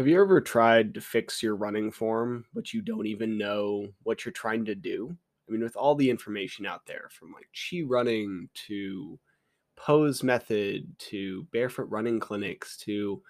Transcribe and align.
Have 0.00 0.08
you 0.08 0.18
ever 0.18 0.40
tried 0.40 0.94
to 0.94 1.00
fix 1.02 1.42
your 1.42 1.56
running 1.56 1.92
form, 1.92 2.46
but 2.54 2.72
you 2.72 2.80
don't 2.80 3.06
even 3.06 3.36
know 3.36 3.86
what 4.02 4.24
you're 4.24 4.32
trying 4.32 4.64
to 4.64 4.74
do? 4.74 5.14
I 5.46 5.52
mean, 5.52 5.62
with 5.62 5.76
all 5.76 5.94
the 5.94 6.08
information 6.08 6.64
out 6.64 6.86
there 6.86 7.10
from 7.10 7.34
like 7.34 7.48
chi 7.52 7.82
running 7.86 8.48
to 8.66 9.18
pose 9.76 10.22
method 10.22 10.90
to 11.00 11.42
barefoot 11.52 11.90
running 11.90 12.18
clinics 12.18 12.78
to, 12.78 13.20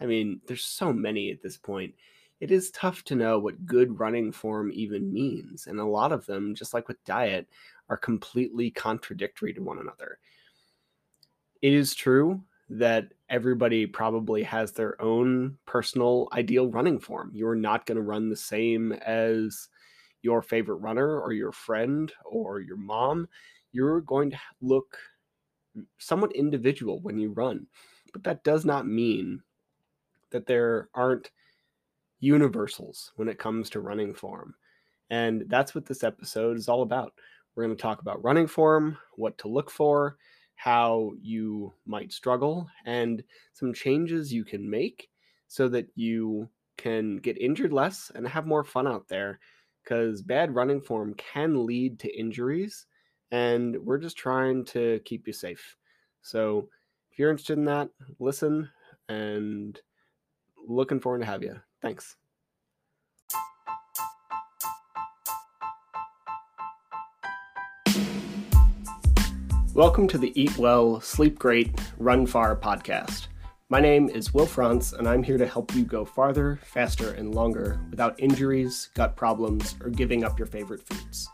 I 0.00 0.06
mean, 0.06 0.40
there's 0.48 0.64
so 0.64 0.92
many 0.92 1.30
at 1.30 1.42
this 1.44 1.56
point. 1.56 1.94
It 2.40 2.50
is 2.50 2.72
tough 2.72 3.04
to 3.04 3.14
know 3.14 3.38
what 3.38 3.64
good 3.64 4.00
running 4.00 4.32
form 4.32 4.72
even 4.74 5.12
means. 5.12 5.68
And 5.68 5.78
a 5.78 5.84
lot 5.84 6.10
of 6.10 6.26
them, 6.26 6.56
just 6.56 6.74
like 6.74 6.88
with 6.88 7.04
diet, 7.04 7.46
are 7.88 7.96
completely 7.96 8.72
contradictory 8.72 9.54
to 9.54 9.62
one 9.62 9.78
another. 9.78 10.18
It 11.62 11.72
is 11.72 11.94
true 11.94 12.42
that 12.68 13.12
everybody 13.28 13.86
probably 13.86 14.42
has 14.42 14.72
their 14.72 15.00
own 15.02 15.58
personal 15.66 16.28
ideal 16.32 16.68
running 16.68 16.98
form. 16.98 17.30
You're 17.34 17.54
not 17.54 17.86
going 17.86 17.96
to 17.96 18.02
run 18.02 18.28
the 18.28 18.36
same 18.36 18.92
as 18.92 19.68
your 20.22 20.42
favorite 20.42 20.76
runner 20.76 21.20
or 21.20 21.32
your 21.32 21.52
friend 21.52 22.12
or 22.24 22.60
your 22.60 22.76
mom. 22.76 23.28
You're 23.72 24.00
going 24.00 24.30
to 24.30 24.38
look 24.60 24.96
somewhat 25.98 26.32
individual 26.32 27.00
when 27.00 27.18
you 27.18 27.32
run. 27.32 27.66
But 28.12 28.24
that 28.24 28.44
does 28.44 28.64
not 28.64 28.86
mean 28.86 29.42
that 30.30 30.46
there 30.46 30.88
aren't 30.94 31.30
universals 32.20 33.12
when 33.16 33.28
it 33.28 33.38
comes 33.38 33.70
to 33.70 33.80
running 33.80 34.14
form. 34.14 34.54
And 35.10 35.44
that's 35.48 35.74
what 35.74 35.86
this 35.86 36.02
episode 36.02 36.56
is 36.56 36.68
all 36.68 36.82
about. 36.82 37.12
We're 37.54 37.64
going 37.64 37.76
to 37.76 37.82
talk 37.82 38.00
about 38.00 38.22
running 38.24 38.46
form, 38.46 38.98
what 39.14 39.38
to 39.38 39.48
look 39.48 39.70
for, 39.70 40.16
how 40.56 41.12
you 41.20 41.72
might 41.86 42.12
struggle, 42.12 42.68
and 42.84 43.22
some 43.52 43.72
changes 43.72 44.32
you 44.32 44.44
can 44.44 44.68
make 44.68 45.08
so 45.46 45.68
that 45.68 45.86
you 45.94 46.48
can 46.76 47.18
get 47.18 47.38
injured 47.38 47.72
less 47.72 48.10
and 48.14 48.26
have 48.26 48.46
more 48.46 48.64
fun 48.64 48.86
out 48.86 49.06
there. 49.08 49.38
Because 49.84 50.20
bad 50.20 50.52
running 50.52 50.80
form 50.80 51.14
can 51.14 51.64
lead 51.64 52.00
to 52.00 52.18
injuries, 52.18 52.86
and 53.30 53.76
we're 53.84 53.98
just 53.98 54.16
trying 54.16 54.64
to 54.64 55.00
keep 55.04 55.28
you 55.28 55.32
safe. 55.32 55.76
So 56.22 56.68
if 57.12 57.20
you're 57.20 57.30
interested 57.30 57.56
in 57.56 57.66
that, 57.66 57.90
listen 58.18 58.68
and 59.08 59.80
looking 60.66 60.98
forward 60.98 61.20
to 61.20 61.24
have 61.26 61.44
you. 61.44 61.60
Thanks. 61.82 62.16
Welcome 69.76 70.08
to 70.08 70.16
the 70.16 70.32
Eat 70.40 70.56
Well, 70.56 71.02
Sleep 71.02 71.38
Great, 71.38 71.78
Run 71.98 72.26
Far 72.26 72.56
podcast. 72.56 73.26
My 73.68 73.78
name 73.78 74.08
is 74.08 74.32
Will 74.32 74.46
Frantz, 74.46 74.94
and 74.94 75.06
I'm 75.06 75.22
here 75.22 75.36
to 75.36 75.46
help 75.46 75.74
you 75.74 75.84
go 75.84 76.02
farther, 76.02 76.58
faster, 76.64 77.12
and 77.12 77.34
longer 77.34 77.78
without 77.90 78.18
injuries, 78.18 78.88
gut 78.94 79.16
problems, 79.16 79.74
or 79.82 79.90
giving 79.90 80.24
up 80.24 80.38
your 80.38 80.46
favorite 80.46 80.80
foods. 80.82 81.28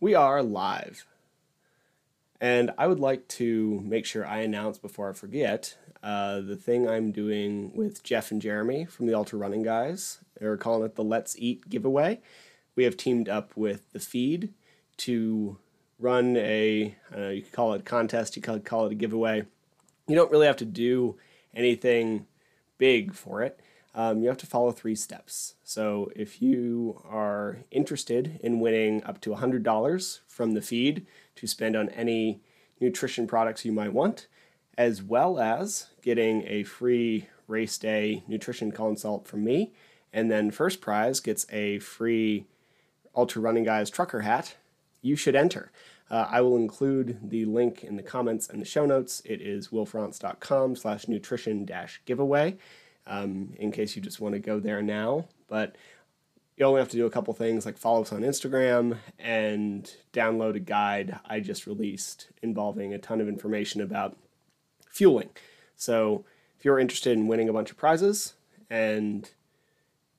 We 0.00 0.14
are 0.14 0.42
live. 0.42 1.06
And 2.38 2.70
I 2.76 2.88
would 2.88 3.00
like 3.00 3.26
to 3.28 3.80
make 3.82 4.04
sure 4.04 4.26
I 4.26 4.40
announce 4.40 4.76
before 4.76 5.08
I 5.08 5.14
forget 5.14 5.78
uh, 6.02 6.42
the 6.42 6.56
thing 6.56 6.86
I'm 6.86 7.10
doing 7.10 7.74
with 7.74 8.02
Jeff 8.02 8.30
and 8.30 8.42
Jeremy 8.42 8.84
from 8.84 9.06
the 9.06 9.14
Ultra 9.14 9.38
Running 9.38 9.62
Guys. 9.62 10.18
They're 10.38 10.58
calling 10.58 10.84
it 10.84 10.94
the 10.94 11.02
Let's 11.02 11.38
Eat 11.38 11.70
giveaway. 11.70 12.20
We 12.78 12.84
have 12.84 12.96
teamed 12.96 13.28
up 13.28 13.56
with 13.56 13.92
the 13.92 13.98
Feed 13.98 14.54
to 14.98 15.58
run 15.98 16.36
a 16.36 16.94
uh, 17.12 17.30
you 17.30 17.42
could 17.42 17.50
call 17.50 17.72
it 17.72 17.80
a 17.80 17.82
contest, 17.82 18.36
you 18.36 18.40
could 18.40 18.64
call 18.64 18.86
it 18.86 18.92
a 18.92 18.94
giveaway. 18.94 19.42
You 20.06 20.14
don't 20.14 20.30
really 20.30 20.46
have 20.46 20.58
to 20.58 20.64
do 20.64 21.16
anything 21.52 22.28
big 22.78 23.14
for 23.14 23.42
it. 23.42 23.58
Um, 23.96 24.22
you 24.22 24.28
have 24.28 24.38
to 24.38 24.46
follow 24.46 24.70
three 24.70 24.94
steps. 24.94 25.56
So 25.64 26.12
if 26.14 26.40
you 26.40 27.02
are 27.04 27.64
interested 27.72 28.38
in 28.44 28.60
winning 28.60 29.02
up 29.02 29.20
to 29.22 29.30
$100 29.30 30.20
from 30.28 30.54
the 30.54 30.62
feed 30.62 31.04
to 31.34 31.48
spend 31.48 31.74
on 31.74 31.88
any 31.88 32.42
nutrition 32.78 33.26
products 33.26 33.64
you 33.64 33.72
might 33.72 33.92
want, 33.92 34.28
as 34.76 35.02
well 35.02 35.40
as 35.40 35.88
getting 36.00 36.46
a 36.46 36.62
free 36.62 37.26
race 37.48 37.76
day 37.76 38.22
nutrition 38.28 38.70
consult 38.70 39.26
from 39.26 39.42
me, 39.42 39.72
and 40.12 40.30
then 40.30 40.52
first 40.52 40.80
prize 40.80 41.18
gets 41.18 41.44
a 41.50 41.80
free 41.80 42.46
Ultra 43.14 43.42
Running 43.42 43.64
Guys 43.64 43.90
trucker 43.90 44.20
hat 44.20 44.56
you 45.02 45.16
should 45.16 45.36
enter. 45.36 45.70
Uh, 46.10 46.26
I 46.28 46.40
will 46.40 46.56
include 46.56 47.18
the 47.30 47.44
link 47.44 47.84
in 47.84 47.96
the 47.96 48.02
comments 48.02 48.48
and 48.48 48.60
the 48.60 48.66
show 48.66 48.86
notes. 48.86 49.22
It 49.24 49.40
is 49.40 49.68
willfrantz.com 49.68 50.76
slash 50.76 51.08
nutrition 51.08 51.64
dash 51.64 52.00
giveaway 52.04 52.56
um, 53.06 53.52
in 53.58 53.72
case 53.72 53.94
you 53.94 54.02
just 54.02 54.20
want 54.20 54.34
to 54.34 54.38
go 54.38 54.58
there 54.58 54.82
now. 54.82 55.26
But 55.48 55.76
you 56.56 56.64
only 56.64 56.80
have 56.80 56.88
to 56.90 56.96
do 56.96 57.06
a 57.06 57.10
couple 57.10 57.32
things 57.34 57.66
like 57.66 57.76
follow 57.76 58.02
us 58.02 58.12
on 58.12 58.22
Instagram 58.22 58.98
and 59.18 59.92
download 60.12 60.56
a 60.56 60.60
guide 60.60 61.18
I 61.26 61.40
just 61.40 61.66
released 61.66 62.30
involving 62.42 62.92
a 62.92 62.98
ton 62.98 63.20
of 63.20 63.28
information 63.28 63.80
about 63.80 64.16
fueling. 64.90 65.30
So 65.76 66.24
if 66.58 66.64
you're 66.64 66.80
interested 66.80 67.12
in 67.12 67.28
winning 67.28 67.48
a 67.48 67.52
bunch 67.52 67.70
of 67.70 67.76
prizes 67.76 68.34
and 68.68 69.30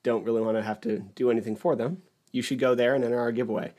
don't 0.02 0.24
really 0.24 0.40
want 0.40 0.56
to 0.56 0.62
have 0.62 0.80
to 0.82 1.00
do 1.14 1.30
anything 1.30 1.56
for 1.56 1.76
them, 1.76 2.02
you 2.32 2.42
should 2.42 2.58
go 2.58 2.74
there 2.74 2.94
and 2.94 3.04
enter 3.04 3.18
our 3.18 3.32
giveaway 3.32 3.72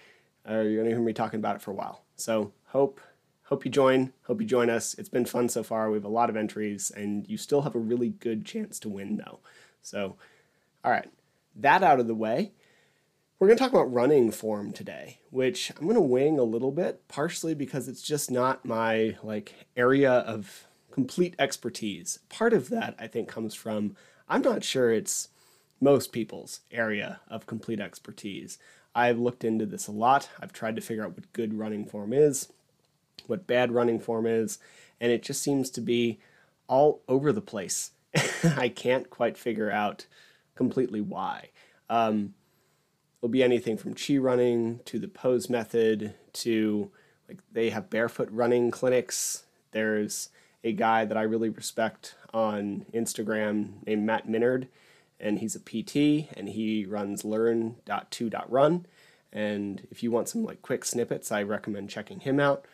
uh, 0.49 0.59
you're 0.59 0.75
going 0.75 0.85
to 0.85 0.95
hear 0.95 0.99
me 0.99 1.13
talking 1.13 1.39
about 1.39 1.55
it 1.55 1.61
for 1.61 1.71
a 1.71 1.75
while. 1.75 2.03
So 2.15 2.51
hope 2.67 2.99
hope 3.43 3.65
you 3.65 3.71
join. 3.71 4.13
Hope 4.23 4.41
you 4.41 4.47
join 4.47 4.69
us. 4.69 4.93
It's 4.95 5.09
been 5.09 5.25
fun 5.25 5.49
so 5.49 5.63
far. 5.63 5.89
We 5.89 5.97
have 5.97 6.05
a 6.05 6.09
lot 6.09 6.29
of 6.29 6.37
entries, 6.37 6.91
and 6.95 7.27
you 7.27 7.37
still 7.37 7.61
have 7.61 7.75
a 7.75 7.79
really 7.79 8.09
good 8.09 8.45
chance 8.45 8.79
to 8.79 8.89
win 8.89 9.17
though. 9.17 9.39
So, 9.81 10.15
all 10.83 10.91
right, 10.91 11.09
that 11.55 11.83
out 11.83 11.99
of 11.99 12.07
the 12.07 12.15
way. 12.15 12.51
We're 13.39 13.47
going 13.47 13.57
to 13.57 13.63
talk 13.63 13.73
about 13.73 13.91
running 13.91 14.29
form 14.29 14.71
today, 14.71 15.17
which 15.31 15.71
I'm 15.71 15.85
going 15.85 15.95
to 15.95 16.01
wing 16.01 16.37
a 16.37 16.43
little 16.43 16.71
bit, 16.71 17.07
partially 17.07 17.55
because 17.55 17.87
it's 17.87 18.03
just 18.03 18.29
not 18.29 18.65
my 18.65 19.17
like 19.23 19.55
area 19.75 20.11
of 20.11 20.67
complete 20.91 21.33
expertise. 21.39 22.19
Part 22.29 22.53
of 22.53 22.69
that 22.69 22.95
I 22.99 23.07
think 23.07 23.27
comes 23.27 23.55
from 23.55 23.95
I'm 24.29 24.43
not 24.43 24.63
sure 24.63 24.91
it's 24.91 25.29
most 25.81 26.11
people's 26.11 26.61
area 26.71 27.19
of 27.27 27.47
complete 27.47 27.79
expertise. 27.79 28.59
I've 28.93 29.17
looked 29.19 29.43
into 29.43 29.65
this 29.65 29.87
a 29.87 29.91
lot. 29.91 30.29
I've 30.39 30.53
tried 30.53 30.75
to 30.75 30.81
figure 30.81 31.03
out 31.03 31.15
what 31.15 31.33
good 31.33 31.55
running 31.55 31.85
form 31.85 32.13
is, 32.13 32.53
what 33.25 33.47
bad 33.47 33.71
running 33.71 33.99
form 33.99 34.27
is, 34.27 34.59
and 34.99 35.11
it 35.11 35.23
just 35.23 35.41
seems 35.41 35.69
to 35.71 35.81
be 35.81 36.19
all 36.67 37.01
over 37.07 37.33
the 37.33 37.41
place. 37.41 37.91
I 38.43 38.69
can't 38.69 39.09
quite 39.09 39.37
figure 39.37 39.71
out 39.71 40.05
completely 40.55 41.01
why. 41.01 41.49
Um, 41.89 42.35
it'll 43.19 43.29
be 43.29 43.43
anything 43.43 43.77
from 43.77 43.95
chi 43.95 44.17
running 44.17 44.79
to 44.85 44.99
the 44.99 45.07
pose 45.07 45.49
method 45.49 46.13
to 46.33 46.91
like 47.27 47.39
they 47.51 47.69
have 47.69 47.89
barefoot 47.89 48.29
running 48.31 48.71
clinics. 48.71 49.43
There's 49.71 50.29
a 50.63 50.73
guy 50.73 51.05
that 51.05 51.17
I 51.17 51.23
really 51.23 51.49
respect 51.49 52.15
on 52.33 52.85
Instagram 52.93 53.85
named 53.85 54.05
Matt 54.05 54.27
Minard 54.29 54.67
and 55.21 55.39
he's 55.39 55.55
a 55.55 55.59
PT 55.59 56.29
and 56.35 56.49
he 56.49 56.85
runs 56.85 57.23
learn.2.run. 57.23 58.85
And 59.31 59.87
if 59.89 60.03
you 60.03 60.11
want 60.11 60.27
some 60.27 60.43
like 60.43 60.61
quick 60.61 60.83
snippets, 60.83 61.31
I 61.31 61.43
recommend 61.43 61.89
checking 61.89 62.19
him 62.19 62.39
out. 62.39 62.65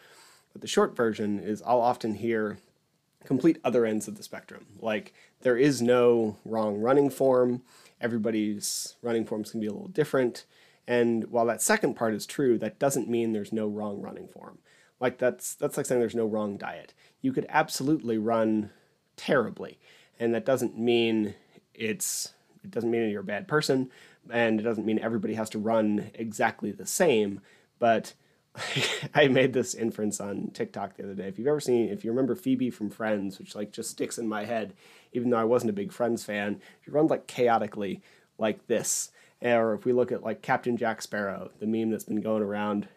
But 0.54 0.62
the 0.62 0.68
short 0.68 0.96
version 0.96 1.40
is 1.40 1.62
I'll 1.66 1.82
often 1.82 2.16
hear 2.16 2.58
complete 3.26 3.60
other 3.64 3.86
ends 3.86 4.08
of 4.08 4.16
the 4.16 4.24
spectrum. 4.24 4.66
Like 4.82 5.14
there 5.42 5.58
is 5.58 5.82
no 5.82 6.38
wrong 6.46 6.80
running 6.80 7.10
form. 7.10 7.62
Everybody's 8.00 8.96
running 9.02 9.26
forms 9.26 9.52
can 9.52 9.60
be 9.60 9.68
a 9.68 9.72
little 9.72 9.90
different. 9.90 10.46
And 10.88 11.30
while 11.30 11.46
that 11.48 11.62
second 11.62 11.96
part 11.96 12.14
is 12.14 12.26
true, 12.26 12.58
that 12.60 12.80
doesn't 12.80 13.10
mean 13.10 13.34
there's 13.34 13.52
no 13.52 13.68
wrong 13.68 14.02
running 14.02 14.30
form. 14.30 14.60
Like 15.00 15.18
that's 15.18 15.54
that's 15.54 15.78
like 15.78 15.86
saying 15.86 16.00
there's 16.00 16.16
no 16.16 16.26
wrong 16.26 16.58
diet. 16.58 16.94
You 17.22 17.34
could 17.34 17.46
absolutely 17.50 18.18
run 18.18 18.72
terribly, 19.16 19.78
and 20.20 20.34
that 20.34 20.46
doesn't 20.46 20.78
mean 20.78 21.36
it's 21.76 22.34
it 22.68 22.72
doesn't 22.72 22.92
mean 22.92 23.10
you're 23.10 23.22
a 23.22 23.26
bad 23.26 23.48
person, 23.48 23.90
and 24.32 24.60
it 24.60 24.64
doesn't 24.64 24.86
mean 24.86 25.00
everybody 25.00 25.34
has 25.36 25.50
to 25.52 25.60
run 25.60 26.12
exactly 26.14 26.72
the 26.72 26.86
same. 26.86 27.42
But 27.80 28.14
I 29.16 29.28
made 29.28 29.54
this 29.54 29.74
inference 29.74 30.20
on 30.20 30.52
TikTok 30.54 30.96
the 30.96 31.04
other 31.04 31.14
day. 31.14 31.28
If 31.28 31.38
you've 31.38 31.48
ever 31.48 31.60
seen, 31.60 31.90
if 31.90 32.04
you 32.04 32.12
remember 32.12 32.36
Phoebe 32.36 32.70
from 32.70 32.90
Friends, 32.90 33.40
which 33.40 33.56
like 33.56 33.72
just 33.72 33.92
sticks 33.92 34.18
in 34.18 34.28
my 34.28 34.46
head, 34.46 34.74
even 35.14 35.30
though 35.30 35.38
I 35.38 35.44
wasn't 35.44 35.70
a 35.70 35.74
big 35.74 35.92
Friends 35.92 36.24
fan, 36.24 36.62
she 36.84 36.92
runs 36.92 37.10
like 37.10 37.28
chaotically 37.28 38.02
like 38.38 38.68
this. 38.68 39.12
Or 39.42 39.74
if 39.74 39.86
we 39.86 39.94
look 39.94 40.12
at 40.12 40.24
like 40.24 40.42
Captain 40.42 40.78
Jack 40.78 41.02
Sparrow, 41.02 41.52
the 41.60 41.68
meme 41.68 41.92
that's 41.92 42.04
been 42.04 42.22
going 42.22 42.44
around 42.44 42.88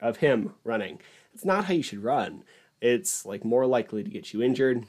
of 0.00 0.18
him 0.18 0.54
running, 0.64 1.00
it's 1.34 1.44
not 1.44 1.66
how 1.66 1.74
you 1.74 1.82
should 1.82 2.02
run. 2.02 2.44
It's 2.80 3.24
like 3.24 3.44
more 3.44 3.66
likely 3.66 4.02
to 4.02 4.10
get 4.10 4.32
you 4.32 4.42
injured. 4.42 4.86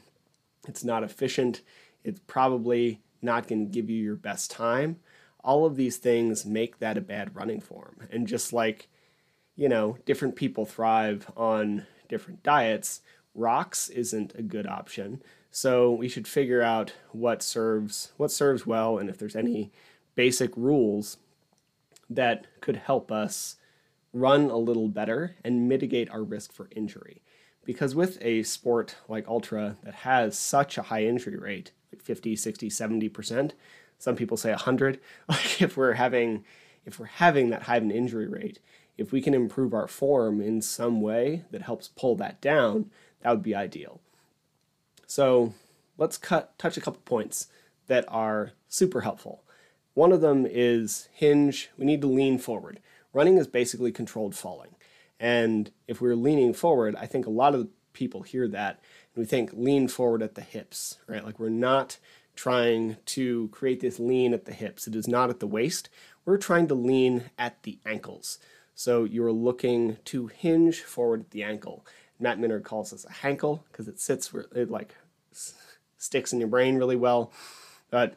It's 0.66 0.84
not 0.84 1.04
efficient. 1.04 1.60
It's 2.02 2.20
probably 2.26 3.00
not 3.24 3.48
going 3.48 3.66
to 3.66 3.72
give 3.72 3.90
you 3.90 4.02
your 4.02 4.16
best 4.16 4.50
time. 4.50 4.98
All 5.42 5.66
of 5.66 5.76
these 5.76 5.96
things 5.96 6.46
make 6.46 6.78
that 6.78 6.96
a 6.96 7.02
bad 7.02 7.34
running 7.34 7.60
form. 7.60 7.96
And 8.10 8.26
just 8.26 8.52
like, 8.52 8.88
you 9.56 9.68
know, 9.68 9.98
different 10.06 10.36
people 10.36 10.64
thrive 10.66 11.30
on 11.36 11.86
different 12.08 12.42
diets, 12.42 13.00
rocks 13.34 13.88
isn't 13.88 14.34
a 14.34 14.42
good 14.42 14.66
option. 14.66 15.22
So 15.50 15.92
we 15.92 16.08
should 16.08 16.26
figure 16.26 16.62
out 16.62 16.94
what 17.12 17.42
serves 17.42 18.12
what 18.16 18.32
serves 18.32 18.66
well 18.66 18.98
and 18.98 19.08
if 19.08 19.18
there's 19.18 19.36
any 19.36 19.70
basic 20.14 20.56
rules 20.56 21.18
that 22.10 22.46
could 22.60 22.76
help 22.76 23.10
us 23.10 23.56
run 24.12 24.50
a 24.50 24.56
little 24.56 24.88
better 24.88 25.36
and 25.44 25.68
mitigate 25.68 26.10
our 26.10 26.22
risk 26.22 26.52
for 26.52 26.68
injury. 26.74 27.22
Because 27.64 27.94
with 27.94 28.18
a 28.20 28.42
sport 28.42 28.96
like 29.08 29.26
ultra 29.26 29.76
that 29.82 29.94
has 29.94 30.38
such 30.38 30.76
a 30.76 30.82
high 30.82 31.04
injury 31.04 31.36
rate, 31.36 31.72
50, 32.02 32.36
60, 32.36 32.68
70%, 32.68 33.52
some 33.98 34.16
people 34.16 34.36
say 34.36 34.50
100, 34.50 35.00
like 35.28 35.62
if 35.62 35.76
we're 35.76 35.94
having 35.94 36.44
if 36.86 36.98
we're 36.98 37.06
having 37.06 37.48
that 37.48 37.62
high 37.62 37.78
of 37.78 37.82
an 37.82 37.90
injury 37.90 38.28
rate, 38.28 38.58
if 38.98 39.10
we 39.10 39.22
can 39.22 39.32
improve 39.32 39.72
our 39.72 39.88
form 39.88 40.42
in 40.42 40.60
some 40.60 41.00
way 41.00 41.44
that 41.50 41.62
helps 41.62 41.88
pull 41.88 42.14
that 42.16 42.42
down, 42.42 42.90
that 43.22 43.30
would 43.30 43.42
be 43.42 43.54
ideal. 43.54 44.00
So, 45.06 45.54
let's 45.96 46.18
cut 46.18 46.58
touch 46.58 46.76
a 46.76 46.80
couple 46.80 47.00
points 47.04 47.48
that 47.86 48.04
are 48.08 48.52
super 48.68 49.00
helpful. 49.00 49.42
One 49.94 50.12
of 50.12 50.20
them 50.20 50.46
is 50.48 51.08
hinge. 51.12 51.70
We 51.78 51.86
need 51.86 52.00
to 52.02 52.06
lean 52.06 52.38
forward. 52.38 52.80
Running 53.12 53.38
is 53.38 53.46
basically 53.46 53.92
controlled 53.92 54.34
falling. 54.34 54.74
And 55.20 55.70
if 55.86 56.00
we're 56.00 56.16
leaning 56.16 56.52
forward, 56.52 56.96
I 56.96 57.06
think 57.06 57.26
a 57.26 57.30
lot 57.30 57.54
of 57.54 57.68
people 57.92 58.22
hear 58.22 58.48
that 58.48 58.80
we 59.16 59.24
think 59.24 59.50
lean 59.52 59.88
forward 59.88 60.22
at 60.22 60.34
the 60.34 60.40
hips, 60.40 60.98
right? 61.06 61.24
Like 61.24 61.38
we're 61.38 61.48
not 61.48 61.98
trying 62.34 62.96
to 63.06 63.48
create 63.52 63.80
this 63.80 64.00
lean 64.00 64.34
at 64.34 64.44
the 64.44 64.52
hips. 64.52 64.86
It 64.86 64.96
is 64.96 65.06
not 65.06 65.30
at 65.30 65.40
the 65.40 65.46
waist. 65.46 65.88
We're 66.24 66.36
trying 66.36 66.68
to 66.68 66.74
lean 66.74 67.30
at 67.38 67.62
the 67.62 67.78
ankles. 67.86 68.38
So 68.74 69.04
you're 69.04 69.32
looking 69.32 69.98
to 70.06 70.26
hinge 70.26 70.80
forward 70.80 71.20
at 71.20 71.30
the 71.30 71.44
ankle. 71.44 71.86
Matt 72.18 72.40
Minard 72.40 72.64
calls 72.64 72.90
this 72.90 73.04
a 73.04 73.12
hankle 73.12 73.64
because 73.70 73.86
it 73.86 74.00
sits 74.00 74.32
where 74.32 74.46
it 74.54 74.70
like 74.70 74.94
sticks 75.96 76.32
in 76.32 76.40
your 76.40 76.48
brain 76.48 76.76
really 76.76 76.96
well. 76.96 77.32
But 77.90 78.16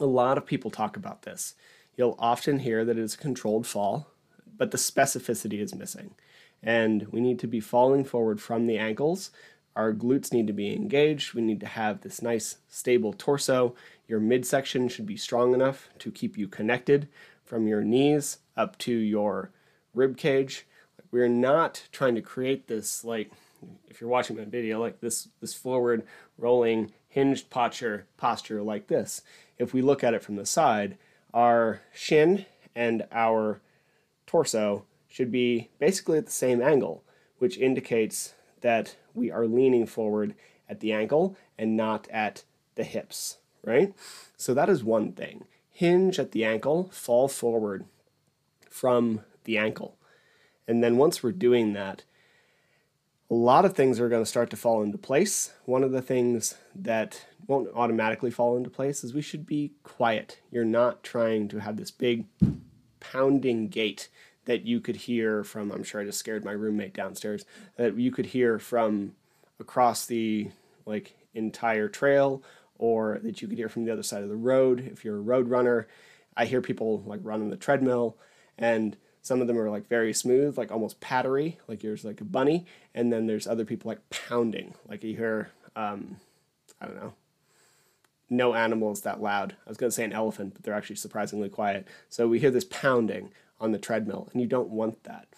a 0.00 0.06
lot 0.06 0.38
of 0.38 0.46
people 0.46 0.70
talk 0.70 0.96
about 0.96 1.22
this. 1.22 1.54
You'll 1.96 2.16
often 2.18 2.58
hear 2.60 2.84
that 2.84 2.98
it 2.98 3.02
is 3.02 3.14
a 3.14 3.18
controlled 3.18 3.66
fall, 3.66 4.08
but 4.56 4.70
the 4.70 4.78
specificity 4.78 5.60
is 5.60 5.74
missing. 5.74 6.14
And 6.62 7.06
we 7.08 7.20
need 7.20 7.38
to 7.40 7.46
be 7.46 7.60
falling 7.60 8.04
forward 8.04 8.40
from 8.40 8.66
the 8.66 8.78
ankles. 8.78 9.30
Our 9.76 9.92
glutes 9.92 10.32
need 10.32 10.46
to 10.46 10.54
be 10.54 10.74
engaged. 10.74 11.34
We 11.34 11.42
need 11.42 11.60
to 11.60 11.66
have 11.66 12.00
this 12.00 12.22
nice, 12.22 12.56
stable 12.66 13.12
torso. 13.12 13.74
Your 14.08 14.20
midsection 14.20 14.88
should 14.88 15.04
be 15.04 15.18
strong 15.18 15.52
enough 15.52 15.90
to 15.98 16.10
keep 16.10 16.38
you 16.38 16.48
connected 16.48 17.08
from 17.44 17.68
your 17.68 17.82
knees 17.82 18.38
up 18.56 18.78
to 18.78 18.92
your 18.92 19.52
rib 19.94 20.16
cage. 20.16 20.66
We're 21.10 21.28
not 21.28 21.88
trying 21.92 22.14
to 22.14 22.22
create 22.22 22.68
this 22.68 23.04
like 23.04 23.30
if 23.88 24.00
you're 24.00 24.10
watching 24.10 24.36
my 24.36 24.44
video 24.44 24.80
like 24.80 25.00
this 25.00 25.28
this 25.40 25.54
forward 25.54 26.06
rolling 26.36 26.92
hinged 27.08 27.50
posture 27.50 28.06
posture 28.16 28.62
like 28.62 28.88
this. 28.88 29.22
If 29.58 29.74
we 29.74 29.82
look 29.82 30.02
at 30.02 30.14
it 30.14 30.22
from 30.22 30.36
the 30.36 30.46
side, 30.46 30.96
our 31.34 31.82
shin 31.94 32.46
and 32.74 33.06
our 33.12 33.60
torso 34.26 34.84
should 35.06 35.30
be 35.30 35.70
basically 35.78 36.18
at 36.18 36.26
the 36.26 36.32
same 36.32 36.60
angle, 36.60 37.04
which 37.38 37.58
indicates 37.58 38.34
that 38.62 38.96
we 39.16 39.30
are 39.30 39.46
leaning 39.46 39.86
forward 39.86 40.34
at 40.68 40.80
the 40.80 40.92
ankle 40.92 41.36
and 41.58 41.76
not 41.76 42.08
at 42.10 42.44
the 42.74 42.84
hips, 42.84 43.38
right? 43.64 43.94
So 44.36 44.54
that 44.54 44.68
is 44.68 44.84
one 44.84 45.12
thing. 45.12 45.44
Hinge 45.70 46.18
at 46.18 46.32
the 46.32 46.44
ankle, 46.44 46.90
fall 46.92 47.28
forward 47.28 47.84
from 48.68 49.20
the 49.44 49.58
ankle. 49.58 49.96
And 50.68 50.82
then 50.82 50.96
once 50.96 51.22
we're 51.22 51.32
doing 51.32 51.72
that, 51.74 52.04
a 53.30 53.34
lot 53.34 53.64
of 53.64 53.74
things 53.74 53.98
are 53.98 54.08
going 54.08 54.22
to 54.22 54.28
start 54.28 54.50
to 54.50 54.56
fall 54.56 54.82
into 54.82 54.98
place. 54.98 55.52
One 55.64 55.82
of 55.82 55.90
the 55.90 56.02
things 56.02 56.56
that 56.74 57.26
won't 57.46 57.68
automatically 57.74 58.30
fall 58.30 58.56
into 58.56 58.70
place 58.70 59.02
is 59.02 59.14
we 59.14 59.22
should 59.22 59.46
be 59.46 59.72
quiet. 59.82 60.40
You're 60.50 60.64
not 60.64 61.02
trying 61.02 61.48
to 61.48 61.58
have 61.58 61.76
this 61.76 61.90
big 61.90 62.26
pounding 63.00 63.68
gait 63.68 64.08
that 64.46 64.64
you 64.66 64.80
could 64.80 64.96
hear 64.96 65.44
from, 65.44 65.70
I'm 65.70 65.84
sure 65.84 66.00
I 66.00 66.04
just 66.04 66.18
scared 66.18 66.44
my 66.44 66.52
roommate 66.52 66.94
downstairs, 66.94 67.44
that 67.76 67.96
you 67.98 68.10
could 68.10 68.26
hear 68.26 68.58
from 68.58 69.12
across 69.60 70.06
the 70.06 70.50
like 70.86 71.14
entire 71.34 71.88
trail 71.88 72.42
or 72.78 73.18
that 73.22 73.42
you 73.42 73.48
could 73.48 73.58
hear 73.58 73.68
from 73.68 73.84
the 73.84 73.92
other 73.92 74.02
side 74.02 74.22
of 74.22 74.28
the 74.28 74.36
road 74.36 74.88
if 74.90 75.04
you're 75.04 75.16
a 75.16 75.20
road 75.20 75.48
runner. 75.48 75.86
I 76.36 76.46
hear 76.46 76.60
people 76.60 77.02
like 77.06 77.20
run 77.22 77.42
on 77.42 77.50
the 77.50 77.56
treadmill 77.56 78.16
and 78.58 78.96
some 79.22 79.40
of 79.40 79.48
them 79.48 79.58
are 79.58 79.70
like 79.70 79.88
very 79.88 80.12
smooth, 80.12 80.56
like 80.56 80.70
almost 80.70 81.00
pattery, 81.00 81.56
like 81.66 81.82
yours 81.82 82.04
like 82.04 82.20
a 82.20 82.24
bunny, 82.24 82.64
and 82.94 83.12
then 83.12 83.26
there's 83.26 83.48
other 83.48 83.64
people 83.64 83.88
like 83.88 84.08
pounding, 84.08 84.74
like 84.88 85.02
you 85.02 85.16
hear, 85.16 85.50
um, 85.74 86.18
I 86.80 86.86
don't 86.86 86.94
know, 86.94 87.14
no 88.30 88.54
animals 88.54 89.00
that 89.00 89.20
loud. 89.20 89.56
I 89.66 89.68
was 89.68 89.78
going 89.78 89.90
to 89.90 89.94
say 89.94 90.04
an 90.04 90.12
elephant, 90.12 90.54
but 90.54 90.62
they're 90.62 90.74
actually 90.74 90.96
surprisingly 90.96 91.48
quiet. 91.48 91.88
So 92.08 92.28
we 92.28 92.38
hear 92.38 92.52
this 92.52 92.64
pounding 92.64 93.30
on 93.60 93.72
the 93.72 93.78
treadmill, 93.78 94.28
and 94.32 94.40
you 94.40 94.46
don't 94.46 94.70
want 94.70 95.04
that. 95.04 95.28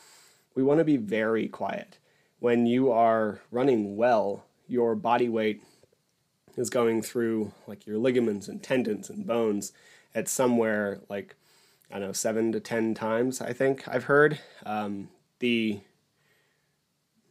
We 0.54 0.62
want 0.62 0.78
to 0.78 0.84
be 0.84 0.96
very 0.96 1.48
quiet. 1.48 1.98
When 2.40 2.66
you 2.66 2.90
are 2.90 3.40
running 3.50 3.96
well, 3.96 4.44
your 4.66 4.94
body 4.94 5.28
weight 5.28 5.62
is 6.56 6.70
going 6.70 7.02
through 7.02 7.52
like 7.66 7.86
your 7.86 7.98
ligaments 7.98 8.48
and 8.48 8.62
tendons 8.62 9.08
and 9.08 9.26
bones 9.26 9.72
at 10.14 10.28
somewhere 10.28 11.00
like 11.08 11.36
I 11.90 11.98
don't 11.98 12.08
know, 12.08 12.12
seven 12.12 12.52
to 12.52 12.60
ten 12.60 12.94
times. 12.94 13.40
I 13.40 13.52
think 13.52 13.88
I've 13.88 14.04
heard 14.04 14.38
um, 14.66 15.08
the 15.38 15.80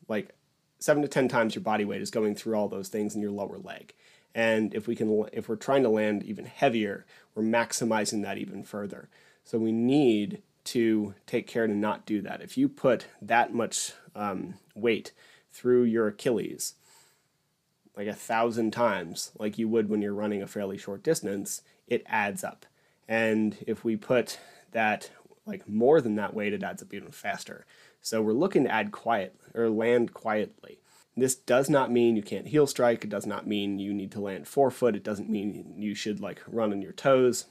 like 0.07 0.33
seven 0.79 1.03
to 1.03 1.07
ten 1.07 1.27
times 1.27 1.53
your 1.53 1.63
body 1.63 1.85
weight 1.85 2.01
is 2.01 2.09
going 2.09 2.33
through 2.35 2.55
all 2.55 2.67
those 2.67 2.89
things 2.89 3.15
in 3.15 3.21
your 3.21 3.31
lower 3.31 3.57
leg. 3.59 3.93
And 4.33 4.73
if 4.73 4.87
we 4.87 4.95
can, 4.95 5.25
if 5.31 5.47
we're 5.47 5.55
trying 5.55 5.83
to 5.83 5.89
land 5.89 6.23
even 6.23 6.45
heavier, 6.45 7.05
we're 7.35 7.43
maximizing 7.43 8.23
that 8.23 8.37
even 8.37 8.63
further. 8.63 9.09
So 9.43 9.57
we 9.57 9.71
need 9.71 10.41
to 10.67 11.13
take 11.25 11.47
care 11.47 11.67
to 11.67 11.73
not 11.73 12.05
do 12.05 12.21
that. 12.21 12.41
If 12.41 12.57
you 12.57 12.67
put 12.69 13.07
that 13.21 13.53
much 13.53 13.93
um, 14.15 14.55
weight 14.75 15.11
through 15.51 15.83
your 15.83 16.07
Achilles, 16.07 16.75
like 17.95 18.07
a 18.07 18.13
thousand 18.13 18.71
times, 18.71 19.31
like 19.39 19.57
you 19.57 19.67
would 19.67 19.89
when 19.89 20.01
you're 20.01 20.13
running 20.13 20.41
a 20.41 20.47
fairly 20.47 20.77
short 20.77 21.03
distance, 21.03 21.61
it 21.87 22.03
adds 22.05 22.43
up. 22.43 22.65
And 23.07 23.57
if 23.65 23.83
we 23.83 23.95
put 23.95 24.39
that 24.71 25.09
like 25.45 25.67
more 25.67 26.01
than 26.01 26.15
that 26.15 26.33
weight, 26.33 26.53
it 26.53 26.63
adds 26.63 26.83
up 26.83 26.93
even 26.93 27.11
faster. 27.11 27.65
So 28.01 28.21
we're 28.21 28.33
looking 28.33 28.65
to 28.65 28.71
add 28.71 28.91
quiet 28.91 29.35
or 29.53 29.69
land 29.69 30.13
quietly. 30.13 30.79
This 31.15 31.33
does 31.33 31.69
not 31.69 31.91
mean 31.91 32.15
you 32.15 32.21
can't 32.21 32.47
heel 32.47 32.67
strike. 32.67 33.03
It 33.03 33.09
does 33.09 33.25
not 33.25 33.47
mean 33.47 33.79
you 33.79 33.93
need 33.93 34.11
to 34.11 34.21
land 34.21 34.47
forefoot. 34.47 34.95
It 34.95 35.03
doesn't 35.03 35.29
mean 35.29 35.73
you 35.77 35.95
should 35.95 36.19
like 36.19 36.42
run 36.45 36.71
on 36.71 36.81
your 36.81 36.92
toes. 36.92 37.45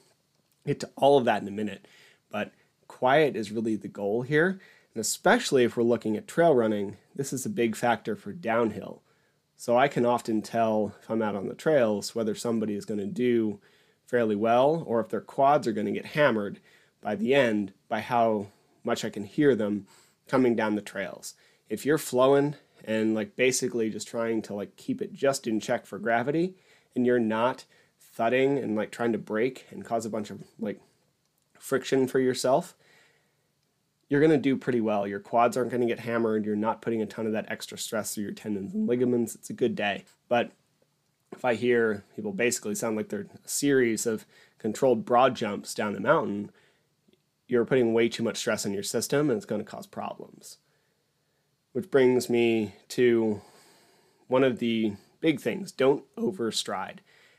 Get 0.65 0.81
to 0.81 0.91
all 0.97 1.19
of 1.19 1.25
that 1.25 1.43
in 1.43 1.49
a 1.49 1.53
minute. 1.53 1.89
But 2.31 2.53
quiet 2.97 3.37
is 3.37 3.53
really 3.53 3.77
the 3.77 3.89
goal 3.89 4.23
here. 4.23 4.59
And 4.95 5.01
especially 5.03 5.65
if 5.65 5.77
we're 5.77 5.83
looking 5.83 6.17
at 6.17 6.27
trail 6.27 6.55
running, 6.55 6.97
this 7.15 7.31
is 7.31 7.45
a 7.45 7.51
big 7.51 7.77
factor 7.77 8.17
for 8.17 8.33
downhill. 8.33 9.03
So 9.55 9.77
I 9.77 9.87
can 9.87 10.07
often 10.07 10.41
tell 10.41 10.95
if 11.03 11.11
I'm 11.11 11.21
out 11.21 11.37
on 11.37 11.47
the 11.47 11.55
trails 11.55 12.15
whether 12.15 12.35
somebody 12.35 12.75
is 12.75 12.87
going 12.87 13.01
to 13.01 13.07
do 13.07 13.61
fairly 14.07 14.35
well 14.35 14.83
or 14.87 15.01
if 15.01 15.11
their 15.11 15.21
quads 15.21 15.67
are 15.67 15.73
going 15.73 15.87
to 15.87 15.93
get 15.93 16.07
hammered 16.07 16.59
by 17.03 17.15
the 17.17 17.35
end 17.35 17.75
by 17.87 18.01
how 18.01 18.47
much 18.83 19.05
I 19.05 19.11
can 19.11 19.25
hear 19.25 19.55
them 19.55 19.87
coming 20.27 20.57
down 20.57 20.75
the 20.75 20.81
trails. 20.81 21.35
If 21.69 21.85
you're 21.85 21.99
flowing 21.99 22.55
and 22.83 23.15
like 23.15 23.37
basically 23.37 23.91
just 23.91 24.09
trying 24.09 24.41
to 24.43 24.55
like 24.55 24.77
keep 24.77 25.03
it 25.03 25.13
just 25.13 25.47
in 25.47 25.61
check 25.61 25.85
for 25.85 25.99
gravity 25.99 26.55
and 26.95 27.05
you're 27.05 27.19
not 27.19 27.67
thudding 28.01 28.57
and 28.57 28.75
like 28.75 28.91
trying 28.91 29.13
to 29.13 29.19
break 29.19 29.67
and 29.71 29.85
cause 29.85 30.07
a 30.07 30.11
bunch 30.11 30.31
of 30.31 30.45
like 30.59 30.81
friction 31.59 32.07
for 32.07 32.21
yourself, 32.21 32.75
you're 34.09 34.21
going 34.21 34.31
to 34.31 34.39
do 34.39 34.57
pretty 34.57 34.81
well. 34.81 35.07
Your 35.07 35.21
quads 35.21 35.57
aren't 35.57 35.71
going 35.71 35.81
to 35.81 35.87
get 35.87 36.01
hammered. 36.01 36.45
You're 36.45 36.57
not 36.57 36.83
putting 36.83 37.03
a 37.03 37.07
ton 37.07 37.27
of 37.27 37.33
that 37.33 37.51
extra 37.51 37.77
stress 37.77 38.15
through 38.15 38.25
your 38.25 38.33
tendons 38.33 38.73
and 38.75 38.87
ligaments. 38.87 39.35
It's 39.35 39.51
a 39.51 39.55
good 39.55 39.75
day. 39.75 40.05
But 40.29 40.53
if 41.33 41.45
I 41.45 41.55
hear 41.55 42.05
people 42.15 42.33
basically 42.33 42.75
sound 42.75 42.97
like 42.97 43.09
they're 43.09 43.27
a 43.45 43.49
series 43.49 44.07
of 44.07 44.25
controlled 44.59 45.05
broad 45.05 45.35
jumps 45.35 45.75
down 45.75 45.93
the 45.93 46.01
mountain, 46.01 46.51
you're 47.49 47.65
putting 47.65 47.95
way 47.95 48.09
too 48.09 48.23
much 48.23 48.37
stress 48.39 48.65
on 48.65 48.73
your 48.73 48.83
system 48.83 49.29
and 49.29 49.37
it's 49.37 49.47
going 49.47 49.61
to 49.61 49.71
cause 49.71 49.87
problems. 49.87 50.59
Which 51.73 51.91
brings 51.91 52.31
me 52.31 52.75
to 52.91 53.41
one 54.29 54.45
of 54.45 54.59
the 54.59 54.95
big 55.21 55.41
things 55.41 55.73
don't 55.73 56.05
overstride. 56.17 56.99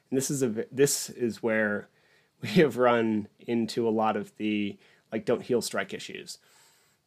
And 0.09 0.17
this 0.17 0.29
is 0.29 0.43
a 0.43 0.65
this 0.71 1.09
is 1.09 1.41
where 1.41 1.89
we 2.41 2.49
have 2.49 2.77
run 2.77 3.27
into 3.39 3.87
a 3.87 3.89
lot 3.89 4.15
of 4.15 4.35
the 4.37 4.77
like 5.11 5.25
don't 5.25 5.41
heel 5.41 5.61
strike 5.61 5.93
issues. 5.93 6.37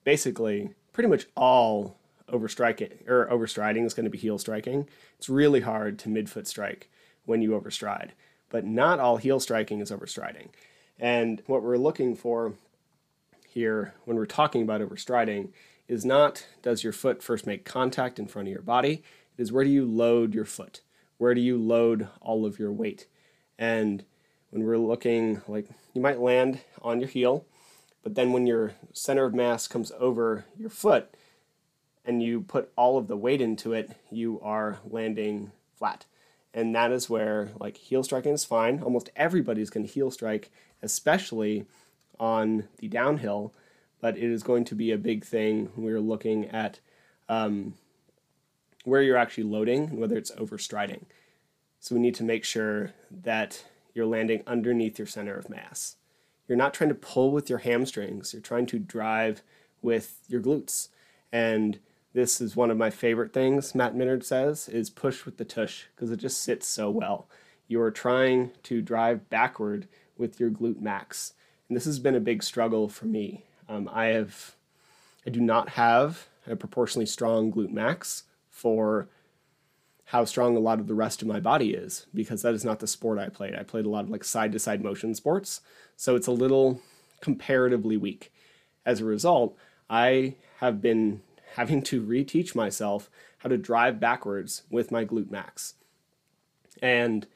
Basically, 0.05 0.75
pretty 0.93 1.09
much 1.09 1.27
all 1.37 1.99
overstriking 2.29 3.09
or 3.09 3.29
overstriding 3.31 3.85
is 3.85 3.95
going 3.95 4.05
to 4.05 4.11
be 4.11 4.19
heel 4.19 4.39
striking. 4.39 4.89
It's 5.19 5.29
really 5.29 5.61
hard 5.61 5.99
to 6.01 6.09
midfoot 6.09 6.47
strike 6.47 6.89
when 7.25 7.43
you 7.43 7.51
overstride, 7.51 8.11
but 8.49 8.65
not 8.65 8.99
all 8.99 9.17
heel 9.17 9.41
striking 9.41 9.81
is 9.81 9.91
overstriding. 9.91 10.49
And 10.99 11.43
what 11.47 11.63
we're 11.63 11.77
looking 11.77 12.15
for 12.15 12.55
here 13.49 13.95
when 14.05 14.17
we're 14.17 14.27
talking 14.27 14.63
about 14.63 14.81
overstriding 14.81 15.49
is 15.89 16.05
not 16.05 16.47
does 16.63 16.85
your 16.85 16.93
foot 16.93 17.23
first 17.23 17.47
make 17.47 17.65
contact 17.65 18.19
in 18.19 18.27
front 18.27 18.49
of 18.49 18.53
your 18.53 18.63
body, 18.63 19.03
it 19.37 19.43
is 19.43 19.53
where 19.53 19.65
do 19.65 19.71
you 19.71 19.85
load 19.85 20.35
your 20.35 20.45
foot? 20.45 20.83
Where 21.19 21.35
do 21.35 21.41
you 21.41 21.59
load 21.59 22.09
all 22.21 22.47
of 22.47 22.59
your 22.59 22.73
weight? 22.73 23.07
And 23.59 24.05
when 24.51 24.65
we're 24.65 24.79
looking, 24.79 25.43
like 25.49 25.69
you 25.93 26.01
might 26.01 26.21
land 26.21 26.61
on 26.81 27.01
your 27.01 27.09
heel, 27.09 27.45
but 28.03 28.15
then 28.15 28.33
when 28.33 28.47
your 28.47 28.73
center 28.93 29.25
of 29.25 29.35
mass 29.35 29.69
comes 29.69 29.93
over 29.99 30.47
your 30.57 30.71
foot 30.71 31.15
and 32.05 32.23
you 32.23 32.41
put 32.41 32.73
all 32.77 32.97
of 32.97 33.09
the 33.09 33.17
weight 33.17 33.41
into 33.41 33.73
it, 33.73 33.93
you 34.11 34.41
are 34.43 34.79
landing 34.85 35.53
flat. 35.77 36.07
And 36.53 36.75
that 36.75 36.91
is 36.91 37.11
where 37.11 37.51
like 37.59 37.77
heel 37.77 38.03
striking 38.03 38.33
is 38.33 38.45
fine. 38.45 38.83
Almost 38.83 39.11
everybody's 39.17 39.71
going 39.71 39.87
to 39.87 39.93
heel 39.93 40.11
strike, 40.11 40.51
especially 40.83 41.67
on 42.19 42.69
the 42.79 42.89
downhill, 42.89 43.55
but 44.01 44.17
it 44.17 44.25
is 44.25 44.43
going 44.43 44.65
to 44.65 44.75
be 44.75 44.91
a 44.91 44.99
big 44.99 45.25
thing 45.25 45.71
when 45.75 45.87
we're 45.87 46.01
looking 46.01 46.47
at 46.47 46.81
um, 47.29 47.75
where 48.85 49.03
you're 49.03 49.17
actually 49.17 49.45
loading 49.45 49.85
and 49.85 49.99
whether 49.99 50.17
it's 50.17 50.33
overstriding. 50.33 51.05
So 51.79 51.95
we 51.95 52.01
need 52.01 52.15
to 52.17 52.25
make 52.25 52.45
sure 52.45 52.93
that 53.11 53.65
you're 53.95 54.07
landing 54.07 54.43
underneath 54.47 54.99
your 54.99 55.07
center 55.07 55.35
of 55.35 55.49
mass. 55.49 55.97
You're 56.51 56.57
not 56.57 56.75
trying 56.75 56.89
to 56.89 56.97
pull 56.97 57.31
with 57.31 57.49
your 57.49 57.61
hamstrings, 57.61 58.33
you're 58.33 58.43
trying 58.43 58.67
to 58.67 58.81
drive 58.81 59.45
with 59.83 60.19
your 60.27 60.41
glutes. 60.41 60.89
And 61.33 61.79
this 62.13 62.41
is 62.41 62.57
one 62.57 62.73
of 62.73 62.77
my 62.77 62.91
favorite 62.91 63.33
things 63.33 63.73
Matt 63.73 63.95
Minard 63.95 64.25
says 64.25 64.69
is 64.69 64.91
push 64.91 65.25
with 65.25 65.37
the 65.37 65.45
tush 65.45 65.85
because 65.95 66.11
it 66.11 66.17
just 66.17 66.43
sits 66.43 66.67
so 66.67 66.91
well. 66.91 67.29
You 67.69 67.81
are 67.81 67.93
trying 67.93 68.51
to 68.65 68.83
drive 68.83 69.31
backward 69.31 69.87
with 70.19 70.41
your 70.41 70.51
glute 70.51 70.81
max. 70.81 71.35
And 71.69 71.77
this 71.77 71.85
has 71.85 72.01
been 72.01 72.17
a 72.17 72.21
big 72.21 72.43
struggle 72.43 72.89
for 72.89 73.07
me. 73.07 73.45
Um, 73.69 73.89
I 73.93 74.07
have 74.07 74.57
I 75.25 75.31
do 75.31 75.41
not 75.41 75.69
have 75.69 76.27
a 76.49 76.57
proportionally 76.57 77.07
strong 77.07 77.53
glute 77.53 77.71
max 77.71 78.25
for 78.49 79.09
how 80.11 80.25
strong 80.25 80.57
a 80.57 80.61
lot 80.61 80.81
of 80.81 80.89
the 80.89 80.95
rest 80.95 81.23
of 81.23 81.29
my 81.29 81.39
body 81.39 81.71
is 81.71 82.07
because 82.13 82.43
that 82.43 82.53
is 82.53 82.65
not 82.65 82.81
the 82.81 82.87
sport 82.89 83.17
I 83.17 83.29
played. 83.29 83.55
I 83.55 83.63
played 83.63 83.87
a 83.87 83.89
lot 83.89 84.03
of 84.03 84.11
like 84.11 84.25
side 84.25 84.51
to 84.51 84.59
side 84.59 84.83
motion 84.83 85.15
sports, 85.15 85.61
so 85.97 86.17
it's 86.17 86.27
a 86.27 86.33
little 86.33 86.81
comparatively 87.21 87.97
weak. 87.97 88.33
As 88.85 89.01
a 89.01 89.05
result, 89.05 89.57
I 89.89 90.35
have 90.59 90.83
been 90.83 91.23
having 91.55 91.81
to 91.83 92.03
reteach 92.03 92.57
myself 92.57 93.09
how 93.39 93.51
to 93.51 93.57
drive 93.57 94.01
backwards 94.01 94.65
with 94.69 94.91
my 94.91 95.05
glute 95.05 95.31
max. 95.31 95.75
And 96.83 97.29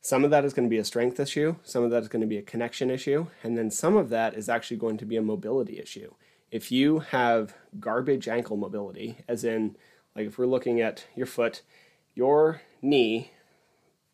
some 0.00 0.24
of 0.24 0.30
that 0.30 0.46
is 0.46 0.54
going 0.54 0.66
to 0.66 0.70
be 0.70 0.78
a 0.78 0.84
strength 0.84 1.20
issue, 1.20 1.56
some 1.62 1.84
of 1.84 1.90
that 1.90 2.02
is 2.04 2.08
going 2.08 2.22
to 2.22 2.26
be 2.26 2.38
a 2.38 2.42
connection 2.42 2.90
issue, 2.90 3.26
and 3.42 3.58
then 3.58 3.70
some 3.70 3.98
of 3.98 4.08
that 4.08 4.32
is 4.32 4.48
actually 4.48 4.78
going 4.78 4.96
to 4.96 5.04
be 5.04 5.18
a 5.18 5.22
mobility 5.22 5.78
issue. 5.78 6.14
If 6.50 6.72
you 6.72 7.00
have 7.00 7.54
garbage 7.78 8.28
ankle 8.28 8.56
mobility, 8.56 9.18
as 9.28 9.44
in, 9.44 9.76
like 10.16 10.26
if 10.26 10.38
we're 10.38 10.46
looking 10.46 10.80
at 10.80 11.04
your 11.14 11.26
foot 11.26 11.60
your 12.14 12.62
knee, 12.80 13.32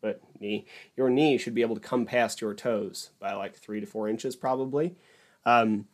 but 0.01 0.21
knee, 0.39 0.65
your 0.95 1.09
knee 1.09 1.37
should 1.37 1.55
be 1.55 1.61
able 1.61 1.75
to 1.75 1.81
come 1.81 2.05
past 2.05 2.41
your 2.41 2.53
toes 2.53 3.09
by 3.19 3.33
like 3.33 3.55
three 3.55 3.79
to 3.79 3.85
four 3.85 4.07
inches 4.07 4.35
probably. 4.35 4.95
Um, 5.45 5.85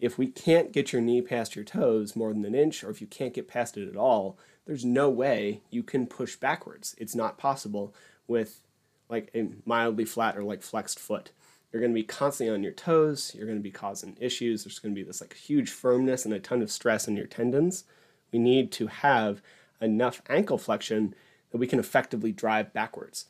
if 0.00 0.18
we 0.18 0.26
can't 0.26 0.72
get 0.72 0.92
your 0.92 1.00
knee 1.00 1.22
past 1.22 1.54
your 1.54 1.64
toes 1.64 2.16
more 2.16 2.32
than 2.32 2.44
an 2.44 2.56
inch, 2.56 2.82
or 2.82 2.90
if 2.90 3.00
you 3.00 3.06
can't 3.06 3.34
get 3.34 3.46
past 3.46 3.76
it 3.76 3.88
at 3.88 3.96
all, 3.96 4.36
there's 4.66 4.84
no 4.84 5.08
way 5.08 5.60
you 5.70 5.82
can 5.82 6.06
push 6.06 6.34
backwards. 6.36 6.96
It's 6.98 7.14
not 7.14 7.38
possible 7.38 7.94
with 8.26 8.60
like 9.08 9.30
a 9.34 9.48
mildly 9.64 10.04
flat 10.04 10.36
or 10.36 10.42
like 10.42 10.62
flexed 10.62 10.98
foot. 10.98 11.30
You're 11.72 11.80
going 11.80 11.92
to 11.92 12.00
be 12.00 12.02
constantly 12.04 12.54
on 12.54 12.62
your 12.62 12.72
toes. 12.72 13.32
You're 13.34 13.46
going 13.46 13.58
to 13.58 13.62
be 13.62 13.70
causing 13.70 14.16
issues. 14.20 14.64
There's 14.64 14.78
going 14.78 14.94
to 14.94 15.00
be 15.00 15.06
this 15.06 15.20
like 15.20 15.34
huge 15.34 15.70
firmness 15.70 16.24
and 16.24 16.34
a 16.34 16.40
ton 16.40 16.62
of 16.62 16.70
stress 16.70 17.06
in 17.06 17.16
your 17.16 17.26
tendons. 17.26 17.84
We 18.32 18.38
need 18.38 18.72
to 18.72 18.88
have 18.88 19.40
enough 19.80 20.20
ankle 20.28 20.58
flexion 20.58 21.14
that 21.52 21.58
we 21.58 21.66
can 21.66 21.78
effectively 21.78 22.32
drive 22.32 22.72
backwards. 22.72 23.26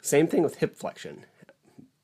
Same 0.00 0.26
thing 0.26 0.42
with 0.42 0.56
hip 0.56 0.76
flexion. 0.76 1.26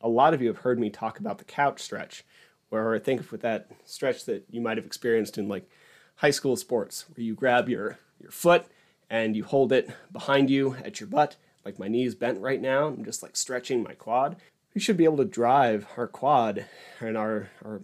A 0.01 0.09
lot 0.09 0.35
of 0.35 0.43
you 0.43 0.49
have 0.49 0.59
heard 0.59 0.79
me 0.79 0.91
talk 0.91 1.19
about 1.19 1.39
the 1.39 1.45
couch 1.45 1.81
stretch, 1.81 2.25
where 2.69 2.95
I 2.95 2.99
think 2.99 3.31
with 3.31 3.41
that 3.43 3.69
stretch 3.85 4.25
that 4.27 4.45
you 4.51 4.61
might 4.61 4.77
have 4.77 4.87
experienced 4.87 5.39
in 5.39 5.49
like 5.49 5.71
high 6.17 6.31
school 6.31 6.57
sports, 6.57 7.07
where 7.15 7.25
you 7.25 7.35
grab 7.35 7.69
your, 7.69 7.99
your 8.21 8.33
foot 8.33 8.67
and 9.09 9.37
you 9.37 9.45
hold 9.45 9.73
it 9.73 9.91
behind 10.11 10.51
you 10.51 10.75
at 10.85 10.99
your 10.99 11.09
butt, 11.09 11.37
like 11.65 11.79
my 11.79 11.87
knee's 11.87 12.15
bent 12.15 12.41
right 12.41 12.61
now. 12.61 12.89
I'm 12.89 13.05
just 13.05 13.23
like 13.23 13.37
stretching 13.37 13.83
my 13.83 13.95
quad. 13.95 14.37
We 14.75 14.81
should 14.81 14.97
be 14.97 15.05
able 15.05 15.19
to 15.19 15.25
drive 15.25 15.87
our 15.97 16.09
quad 16.09 16.65
and 16.99 17.17
our, 17.17 17.51
our 17.65 17.83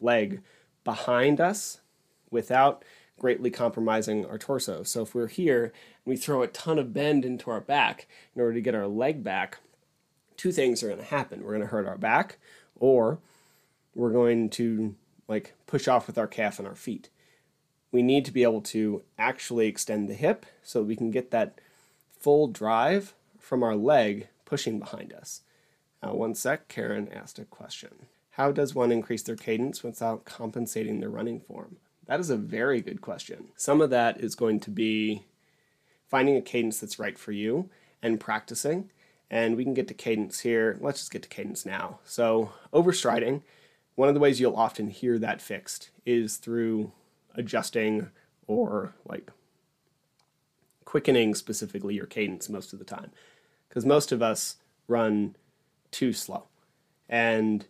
leg 0.00 0.40
behind 0.84 1.40
us 1.40 1.80
without 2.30 2.84
greatly 3.20 3.50
compromising 3.50 4.24
our 4.26 4.38
torso. 4.38 4.82
So 4.82 5.02
if 5.02 5.14
we're 5.14 5.28
here 5.28 5.64
and 5.64 5.72
we 6.06 6.16
throw 6.16 6.42
a 6.42 6.48
ton 6.48 6.78
of 6.78 6.92
bend 6.92 7.24
into 7.24 7.50
our 7.50 7.60
back 7.60 8.08
in 8.34 8.40
order 8.40 8.54
to 8.54 8.60
get 8.62 8.74
our 8.74 8.88
leg 8.88 9.22
back, 9.22 9.58
two 10.36 10.50
things 10.50 10.82
are 10.82 10.88
going 10.88 10.98
to 10.98 11.04
happen. 11.04 11.42
We're 11.42 11.52
going 11.52 11.60
to 11.60 11.66
hurt 11.68 11.86
our 11.86 11.98
back 11.98 12.38
or 12.76 13.18
we're 13.94 14.10
going 14.10 14.48
to 14.50 14.96
like 15.28 15.54
push 15.66 15.86
off 15.86 16.06
with 16.06 16.16
our 16.16 16.26
calf 16.26 16.58
and 16.58 16.66
our 16.66 16.74
feet. 16.74 17.10
We 17.92 18.02
need 18.02 18.24
to 18.24 18.32
be 18.32 18.42
able 18.42 18.62
to 18.62 19.02
actually 19.18 19.66
extend 19.66 20.08
the 20.08 20.14
hip 20.14 20.46
so 20.62 20.82
we 20.82 20.96
can 20.96 21.10
get 21.10 21.30
that 21.30 21.60
full 22.18 22.48
drive 22.48 23.14
from 23.38 23.62
our 23.62 23.76
leg 23.76 24.28
pushing 24.46 24.78
behind 24.78 25.12
us. 25.12 25.42
Uh, 26.02 26.14
one 26.14 26.34
sec, 26.34 26.68
Karen 26.68 27.08
asked 27.12 27.38
a 27.38 27.44
question. 27.44 28.06
How 28.30 28.50
does 28.50 28.74
one 28.74 28.90
increase 28.90 29.22
their 29.22 29.36
cadence 29.36 29.82
without 29.82 30.24
compensating 30.24 31.00
their 31.00 31.10
running 31.10 31.40
form? 31.40 31.76
That 32.10 32.18
is 32.18 32.28
a 32.28 32.36
very 32.36 32.80
good 32.80 33.00
question. 33.00 33.52
Some 33.54 33.80
of 33.80 33.90
that 33.90 34.20
is 34.20 34.34
going 34.34 34.58
to 34.60 34.70
be 34.70 35.26
finding 36.08 36.34
a 36.34 36.42
cadence 36.42 36.80
that's 36.80 36.98
right 36.98 37.16
for 37.16 37.30
you 37.30 37.70
and 38.02 38.18
practicing. 38.18 38.90
And 39.30 39.56
we 39.56 39.62
can 39.62 39.74
get 39.74 39.86
to 39.86 39.94
cadence 39.94 40.40
here. 40.40 40.76
Let's 40.80 40.98
just 40.98 41.12
get 41.12 41.22
to 41.22 41.28
cadence 41.28 41.64
now. 41.64 42.00
So, 42.04 42.50
overstriding, 42.72 43.42
one 43.94 44.08
of 44.08 44.14
the 44.14 44.20
ways 44.20 44.40
you'll 44.40 44.56
often 44.56 44.88
hear 44.88 45.20
that 45.20 45.40
fixed 45.40 45.90
is 46.04 46.38
through 46.38 46.90
adjusting 47.36 48.10
or 48.48 48.96
like 49.06 49.30
quickening 50.84 51.36
specifically 51.36 51.94
your 51.94 52.06
cadence 52.06 52.48
most 52.48 52.72
of 52.72 52.80
the 52.80 52.84
time. 52.84 53.12
Because 53.68 53.86
most 53.86 54.10
of 54.10 54.20
us 54.20 54.56
run 54.88 55.36
too 55.92 56.12
slow. 56.12 56.48
And 57.08 57.66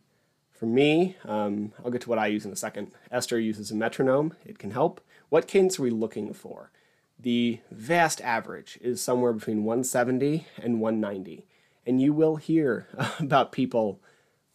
for 0.60 0.66
me, 0.66 1.16
um, 1.24 1.72
I'll 1.82 1.90
get 1.90 2.02
to 2.02 2.10
what 2.10 2.18
I 2.18 2.26
use 2.26 2.44
in 2.44 2.52
a 2.52 2.56
second. 2.56 2.92
Esther 3.10 3.40
uses 3.40 3.70
a 3.70 3.74
metronome, 3.74 4.34
it 4.44 4.58
can 4.58 4.72
help. 4.72 5.00
What 5.30 5.48
cadence 5.48 5.78
are 5.78 5.82
we 5.82 5.88
looking 5.88 6.34
for? 6.34 6.70
The 7.18 7.60
vast 7.70 8.20
average 8.20 8.78
is 8.82 9.00
somewhere 9.00 9.32
between 9.32 9.64
170 9.64 10.46
and 10.62 10.78
190. 10.78 11.46
And 11.86 11.98
you 11.98 12.12
will 12.12 12.36
hear 12.36 12.86
about 13.18 13.52
people 13.52 14.00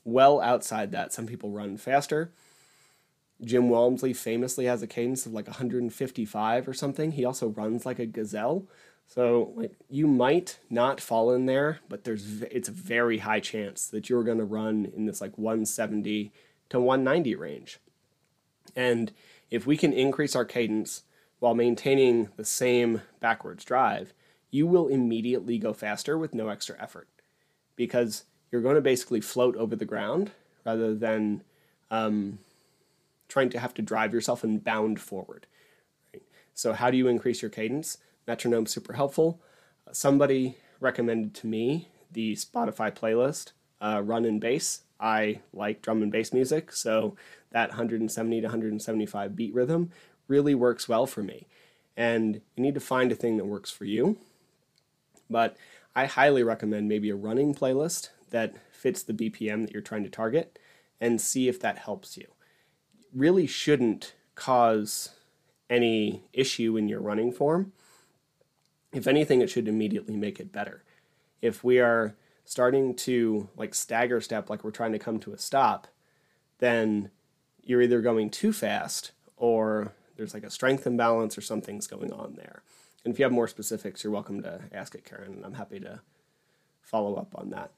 well 0.03 0.39
outside 0.41 0.91
that. 0.91 1.11
Some 1.11 1.25
people 1.25 1.49
run 1.49 1.75
faster. 1.75 2.31
Jim 3.43 3.67
Walmsley 3.69 4.13
famously 4.13 4.65
has 4.65 4.83
a 4.83 4.87
cadence 4.87 5.25
of 5.25 5.33
like 5.33 5.47
155 5.47 6.67
or 6.67 6.73
something. 6.75 7.13
He 7.13 7.25
also 7.25 7.47
runs 7.47 7.83
like 7.83 7.97
a 7.97 8.05
gazelle. 8.05 8.67
So 9.07 9.53
like 9.55 9.75
you 9.89 10.07
might 10.07 10.59
not 10.69 10.99
fall 10.99 11.31
in 11.31 11.45
there, 11.45 11.79
but 11.87 12.03
there's 12.03 12.41
it's 12.43 12.69
a 12.69 12.73
very 12.73 13.19
high 13.19 13.39
chance 13.39 13.87
that 13.87 14.09
you're 14.09 14.23
going 14.23 14.39
to 14.39 14.45
run 14.45 14.91
in 14.95 15.05
this 15.05 15.21
like 15.21 15.37
170 15.37 16.31
to 16.69 16.79
190 16.79 17.35
range. 17.35 17.79
And 18.75 19.11
if 19.49 19.65
we 19.65 19.77
can 19.77 19.93
increase 19.93 20.35
our 20.35 20.45
cadence 20.45 21.03
while 21.39 21.55
maintaining 21.55 22.29
the 22.35 22.45
same 22.45 23.01
backwards 23.19 23.63
drive, 23.63 24.13
you 24.49 24.65
will 24.67 24.87
immediately 24.87 25.57
go 25.57 25.73
faster 25.73 26.17
with 26.17 26.33
no 26.33 26.49
extra 26.49 26.75
effort 26.81 27.07
because 27.75 28.23
you're 28.51 28.61
going 28.61 28.75
to 28.75 28.81
basically 28.81 29.21
float 29.21 29.55
over 29.57 29.75
the 29.75 29.85
ground 29.85 30.31
rather 30.65 30.95
than 30.95 31.43
um, 31.91 32.39
trying 33.27 33.49
to 33.49 33.59
have 33.59 33.73
to 33.75 33.81
drive 33.81 34.13
yourself 34.13 34.43
and 34.43 34.63
bound 34.63 34.99
forward. 34.99 35.45
Right? 36.13 36.23
So, 36.53 36.73
how 36.73 36.89
do 36.89 36.97
you 36.97 37.07
increase 37.07 37.41
your 37.41 37.51
cadence? 37.51 37.97
Metronome 38.27 38.65
super 38.65 38.93
helpful. 38.93 39.41
Uh, 39.87 39.93
somebody 39.93 40.57
recommended 40.79 41.33
to 41.35 41.47
me 41.47 41.89
the 42.11 42.33
Spotify 42.35 42.93
playlist, 42.93 43.51
uh, 43.81 44.01
Run 44.03 44.25
and 44.25 44.41
Bass. 44.41 44.81
I 44.99 45.41
like 45.53 45.81
drum 45.81 46.01
and 46.01 46.11
bass 46.11 46.31
music, 46.31 46.71
so 46.71 47.17
that 47.51 47.69
170 47.69 48.41
to 48.41 48.47
175 48.47 49.35
beat 49.35 49.53
rhythm 49.53 49.91
really 50.27 50.55
works 50.55 50.87
well 50.87 51.05
for 51.05 51.21
me. 51.21 51.47
And 51.97 52.41
you 52.55 52.63
need 52.63 52.75
to 52.75 52.79
find 52.79 53.11
a 53.11 53.15
thing 53.15 53.37
that 53.37 53.45
works 53.45 53.71
for 53.71 53.85
you. 53.85 54.17
But 55.29 55.57
I 55.95 56.05
highly 56.05 56.43
recommend 56.43 56.87
maybe 56.87 57.09
a 57.09 57.15
running 57.15 57.53
playlist 57.53 58.09
that 58.29 58.55
fits 58.71 59.03
the 59.03 59.13
BPM 59.13 59.63
that 59.65 59.71
you're 59.71 59.81
trying 59.81 60.03
to 60.03 60.09
target 60.09 60.59
and 60.99 61.19
see 61.19 61.47
if 61.47 61.59
that 61.59 61.79
helps 61.79 62.17
you. 62.17 62.27
Really 63.13 63.47
shouldn't 63.47 64.13
cause 64.35 65.11
any 65.69 66.23
issue 66.33 66.77
in 66.77 66.87
your 66.87 67.01
running 67.01 67.31
form 67.31 67.71
if 68.95 69.07
anything, 69.07 69.41
it 69.41 69.49
should 69.49 69.67
immediately 69.67 70.15
make 70.15 70.39
it 70.39 70.51
better. 70.51 70.83
If 71.41 71.63
we 71.63 71.79
are 71.79 72.15
starting 72.45 72.95
to 72.95 73.49
like 73.57 73.75
stagger 73.75 74.21
step 74.21 74.49
like 74.49 74.63
we're 74.63 74.71
trying 74.71 74.93
to 74.93 74.99
come 74.99 75.19
to 75.19 75.33
a 75.33 75.37
stop, 75.37 75.87
then 76.59 77.11
you're 77.63 77.81
either 77.81 78.01
going 78.01 78.29
too 78.29 78.53
fast 78.53 79.11
or 79.35 79.93
there's 80.15 80.33
like 80.33 80.43
a 80.43 80.49
strength 80.49 80.87
imbalance 80.87 81.37
or 81.37 81.41
something's 81.41 81.87
going 81.87 82.13
on 82.13 82.35
there. 82.35 82.61
And 83.03 83.13
if 83.13 83.19
you 83.19 83.25
have 83.25 83.31
more 83.31 83.47
specifics, 83.47 84.03
you're 84.03 84.13
welcome 84.13 84.41
to 84.43 84.61
ask 84.71 84.95
it, 84.95 85.05
Karen, 85.05 85.33
and 85.33 85.45
I'm 85.45 85.55
happy 85.55 85.79
to 85.81 85.99
follow 86.81 87.15
up 87.15 87.33
on 87.35 87.49
that. 87.49 87.71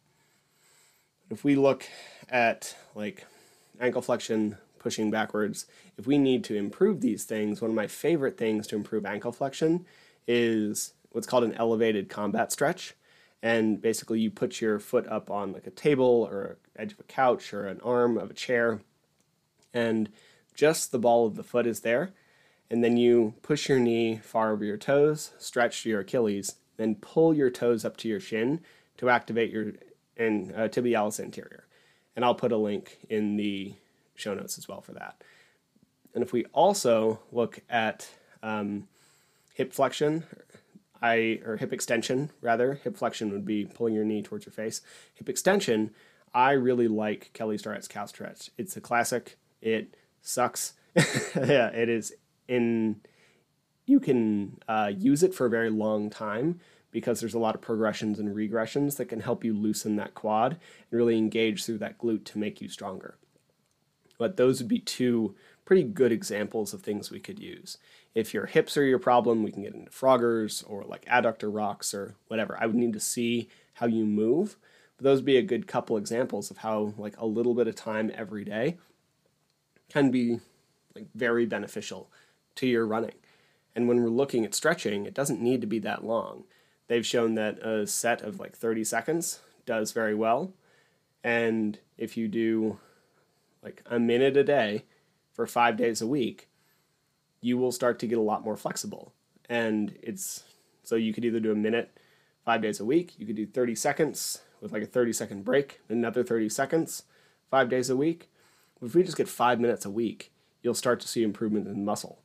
If 1.29 1.43
we 1.43 1.55
look 1.55 1.85
at 2.29 2.75
like 2.93 3.25
ankle 3.79 4.01
flexion, 4.01 4.57
pushing 4.77 5.09
backwards, 5.09 5.65
if 5.97 6.05
we 6.05 6.17
need 6.17 6.43
to 6.45 6.55
improve 6.55 7.01
these 7.01 7.23
things, 7.23 7.59
one 7.59 7.71
of 7.71 7.75
my 7.75 7.87
favorite 7.87 8.37
things 8.37 8.67
to 8.67 8.75
improve 8.75 9.05
ankle 9.05 9.31
flexion 9.31 9.85
is 10.27 10.93
what's 11.17 11.25
called 11.25 11.43
an 11.43 11.55
elevated 11.55 12.09
combat 12.09 12.51
stretch. 12.51 12.93
And 13.41 13.81
basically, 13.81 14.19
you 14.19 14.29
put 14.29 14.61
your 14.61 14.77
foot 14.77 15.07
up 15.07 15.31
on 15.31 15.51
like 15.51 15.65
a 15.65 15.71
table 15.71 16.27
or 16.29 16.57
edge 16.75 16.93
of 16.93 16.99
a 16.99 17.03
couch 17.03 17.55
or 17.55 17.65
an 17.65 17.81
arm 17.81 18.19
of 18.19 18.29
a 18.29 18.35
chair, 18.35 18.81
and 19.73 20.09
just 20.53 20.91
the 20.91 20.99
ball 20.99 21.25
of 21.25 21.35
the 21.35 21.43
foot 21.43 21.65
is 21.65 21.79
there. 21.79 22.11
And 22.69 22.83
then 22.83 22.97
you 22.97 23.33
push 23.41 23.67
your 23.67 23.79
knee 23.79 24.17
far 24.17 24.51
over 24.51 24.63
your 24.63 24.77
toes, 24.77 25.31
stretch 25.39 25.87
your 25.87 26.01
Achilles, 26.01 26.55
then 26.77 26.93
pull 26.93 27.33
your 27.33 27.49
toes 27.49 27.83
up 27.83 27.97
to 27.97 28.07
your 28.07 28.19
shin 28.19 28.59
to 28.97 29.09
activate 29.09 29.51
your 29.51 29.73
and 30.17 30.51
uh, 30.51 30.67
tibialis 30.67 31.19
anterior. 31.19 31.65
And 32.15 32.23
I'll 32.23 32.35
put 32.35 32.51
a 32.51 32.57
link 32.57 32.99
in 33.09 33.37
the 33.37 33.73
show 34.13 34.35
notes 34.35 34.59
as 34.59 34.67
well 34.67 34.81
for 34.81 34.93
that. 34.93 35.23
And 36.13 36.23
if 36.23 36.31
we 36.31 36.45
also 36.53 37.21
look 37.31 37.61
at 37.69 38.07
um, 38.43 38.87
hip 39.57 39.73
flexion, 39.73 40.23
I 41.01 41.39
or 41.45 41.57
hip 41.57 41.73
extension 41.73 42.31
rather, 42.41 42.75
hip 42.75 42.97
flexion 42.97 43.31
would 43.31 43.45
be 43.45 43.65
pulling 43.65 43.93
your 43.93 44.05
knee 44.05 44.21
towards 44.21 44.45
your 44.45 44.53
face. 44.53 44.81
Hip 45.15 45.29
extension, 45.29 45.91
I 46.33 46.51
really 46.51 46.87
like 46.87 47.31
Kelly 47.33 47.57
Starrett's 47.57 47.87
couch 47.87 48.09
stretch. 48.09 48.51
It's 48.57 48.77
a 48.77 48.81
classic. 48.81 49.37
It 49.61 49.95
sucks. 50.21 50.73
yeah, 50.95 51.69
it 51.69 51.89
is 51.89 52.13
in. 52.47 53.01
You 53.85 53.99
can 53.99 54.57
uh, 54.67 54.91
use 54.95 55.23
it 55.23 55.33
for 55.33 55.45
a 55.45 55.49
very 55.49 55.69
long 55.69 56.09
time 56.09 56.59
because 56.91 57.19
there's 57.19 57.33
a 57.33 57.39
lot 57.39 57.55
of 57.55 57.61
progressions 57.61 58.19
and 58.19 58.35
regressions 58.35 58.97
that 58.97 59.05
can 59.05 59.19
help 59.19 59.43
you 59.43 59.53
loosen 59.53 59.95
that 59.95 60.13
quad 60.13 60.53
and 60.53 60.97
really 60.97 61.17
engage 61.17 61.63
through 61.63 61.77
that 61.77 61.97
glute 61.97 62.25
to 62.25 62.37
make 62.37 62.59
you 62.59 62.67
stronger. 62.67 63.17
But 64.17 64.37
those 64.37 64.59
would 64.59 64.67
be 64.67 64.79
two 64.79 65.35
pretty 65.67 65.83
good 65.83 66.13
examples 66.13 66.73
of 66.73 66.81
things 66.81 67.11
we 67.11 67.19
could 67.19 67.39
use. 67.39 67.77
If 68.15 68.33
your 68.33 68.45
hips 68.45 68.77
are 68.77 68.85
your 68.85 68.99
problem, 68.99 69.43
we 69.43 69.51
can 69.51 69.63
get 69.63 69.73
into 69.73 69.91
Froggers 69.91 70.63
or 70.65 70.85
like 70.85 71.03
adductor 71.07 71.53
rocks 71.53 71.93
or 71.93 72.15
whatever. 72.29 72.57
I 72.57 72.65
would 72.65 72.77
need 72.77 72.93
to 72.93 73.01
see 73.01 73.49
how 73.73 73.85
you 73.85 74.05
move. 74.05 74.55
But 74.95 75.03
those 75.03 75.17
would 75.17 75.25
be 75.25 75.35
a 75.35 75.41
good 75.41 75.67
couple 75.67 75.97
examples 75.97 76.49
of 76.49 76.59
how 76.59 76.93
like 76.97 77.17
a 77.17 77.25
little 77.25 77.53
bit 77.53 77.67
of 77.67 77.75
time 77.75 78.09
every 78.15 78.45
day 78.45 78.77
can 79.89 80.09
be 80.09 80.39
like 80.95 81.07
very 81.13 81.45
beneficial 81.45 82.09
to 82.55 82.65
your 82.65 82.87
running. 82.87 83.15
And 83.75 83.89
when 83.89 84.01
we're 84.01 84.09
looking 84.09 84.45
at 84.45 84.55
stretching, 84.55 85.05
it 85.05 85.13
doesn't 85.13 85.41
need 85.41 85.59
to 85.59 85.67
be 85.67 85.79
that 85.79 86.05
long. 86.05 86.45
They've 86.87 87.05
shown 87.05 87.35
that 87.35 87.59
a 87.59 87.85
set 87.85 88.21
of 88.21 88.39
like 88.39 88.55
30 88.55 88.85
seconds 88.85 89.41
does 89.65 89.91
very 89.91 90.15
well. 90.15 90.53
And 91.25 91.77
if 91.97 92.15
you 92.15 92.29
do 92.29 92.79
like 93.61 93.83
a 93.85 93.99
minute 93.99 94.37
a 94.37 94.45
day 94.45 94.85
for 95.37 95.47
five 95.47 95.77
days 95.77 96.01
a 96.01 96.07
week, 96.07 96.49
you 97.39 97.57
will 97.57 97.71
start 97.71 97.99
to 97.99 98.07
get 98.07 98.17
a 98.17 98.21
lot 98.21 98.43
more 98.43 98.57
flexible. 98.57 99.13
And 99.47 99.95
it's 100.01 100.43
so 100.83 100.95
you 100.95 101.13
could 101.13 101.23
either 101.23 101.39
do 101.39 101.51
a 101.51 101.55
minute 101.55 101.95
five 102.43 102.61
days 102.61 102.79
a 102.79 102.85
week, 102.85 103.13
you 103.17 103.25
could 103.25 103.35
do 103.35 103.45
30 103.45 103.75
seconds 103.75 104.41
with 104.59 104.73
like 104.73 104.81
a 104.81 104.87
30 104.87 105.13
second 105.13 105.45
break, 105.45 105.79
another 105.87 106.23
30 106.23 106.49
seconds 106.49 107.03
five 107.51 107.69
days 107.69 107.89
a 107.89 107.95
week. 107.95 108.29
If 108.81 108.95
we 108.95 109.03
just 109.03 109.15
get 109.15 109.29
five 109.29 109.59
minutes 109.59 109.85
a 109.85 109.91
week, 109.91 110.33
you'll 110.63 110.73
start 110.73 110.99
to 111.01 111.07
see 111.07 111.23
improvement 111.23 111.67
in 111.67 111.85
muscle. 111.85 112.23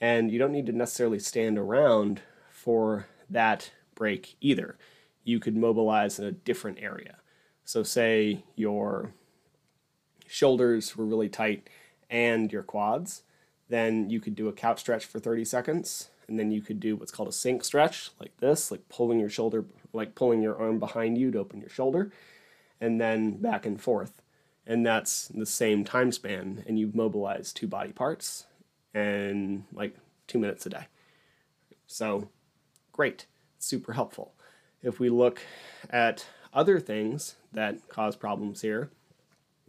And 0.00 0.30
you 0.30 0.38
don't 0.38 0.52
need 0.52 0.66
to 0.66 0.72
necessarily 0.72 1.18
stand 1.18 1.58
around 1.58 2.22
for 2.50 3.06
that 3.28 3.72
break 3.94 4.36
either. 4.40 4.78
You 5.24 5.40
could 5.40 5.56
mobilize 5.56 6.18
in 6.18 6.26
a 6.26 6.32
different 6.32 6.78
area. 6.80 7.16
So, 7.64 7.82
say 7.82 8.44
your 8.54 9.12
shoulders 10.28 10.96
were 10.96 11.04
really 11.04 11.28
tight 11.28 11.68
and 12.10 12.52
your 12.52 12.62
quads, 12.62 13.22
then 13.68 14.10
you 14.10 14.20
could 14.20 14.34
do 14.34 14.48
a 14.48 14.52
couch 14.52 14.80
stretch 14.80 15.04
for 15.04 15.18
30 15.18 15.44
seconds. 15.44 16.10
And 16.28 16.38
then 16.38 16.50
you 16.50 16.60
could 16.60 16.80
do 16.80 16.96
what's 16.96 17.12
called 17.12 17.28
a 17.28 17.32
sink 17.32 17.62
stretch, 17.62 18.10
like 18.18 18.36
this, 18.38 18.70
like 18.70 18.88
pulling 18.88 19.20
your 19.20 19.28
shoulder, 19.28 19.64
like 19.92 20.16
pulling 20.16 20.42
your 20.42 20.56
arm 20.60 20.80
behind 20.80 21.18
you 21.18 21.30
to 21.30 21.38
open 21.38 21.60
your 21.60 21.70
shoulder, 21.70 22.10
and 22.80 23.00
then 23.00 23.36
back 23.36 23.64
and 23.64 23.80
forth. 23.80 24.22
And 24.66 24.84
that's 24.84 25.28
the 25.28 25.46
same 25.46 25.84
time 25.84 26.10
span. 26.10 26.64
And 26.66 26.78
you've 26.78 26.96
mobilized 26.96 27.56
two 27.56 27.68
body 27.68 27.92
parts 27.92 28.46
and 28.92 29.64
like 29.72 29.96
two 30.26 30.40
minutes 30.40 30.66
a 30.66 30.70
day. 30.70 30.86
So, 31.86 32.28
great, 32.92 33.26
super 33.60 33.92
helpful. 33.92 34.34
If 34.82 34.98
we 34.98 35.08
look 35.08 35.40
at 35.90 36.26
other 36.52 36.80
things 36.80 37.36
that 37.52 37.88
cause 37.88 38.16
problems 38.16 38.62
here, 38.62 38.90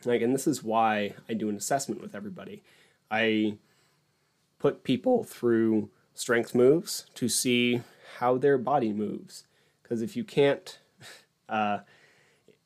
like, 0.05 0.21
and 0.21 0.33
this 0.33 0.47
is 0.47 0.63
why 0.63 1.13
I 1.27 1.33
do 1.33 1.49
an 1.49 1.55
assessment 1.55 2.01
with 2.01 2.15
everybody. 2.15 2.63
I 3.09 3.57
put 4.59 4.83
people 4.83 5.23
through 5.23 5.89
strength 6.13 6.55
moves 6.55 7.05
to 7.15 7.29
see 7.29 7.81
how 8.17 8.37
their 8.37 8.57
body 8.57 8.91
moves. 8.91 9.45
Because 9.81 10.01
if 10.01 10.15
you 10.15 10.23
can't, 10.23 10.79
uh, 11.49 11.79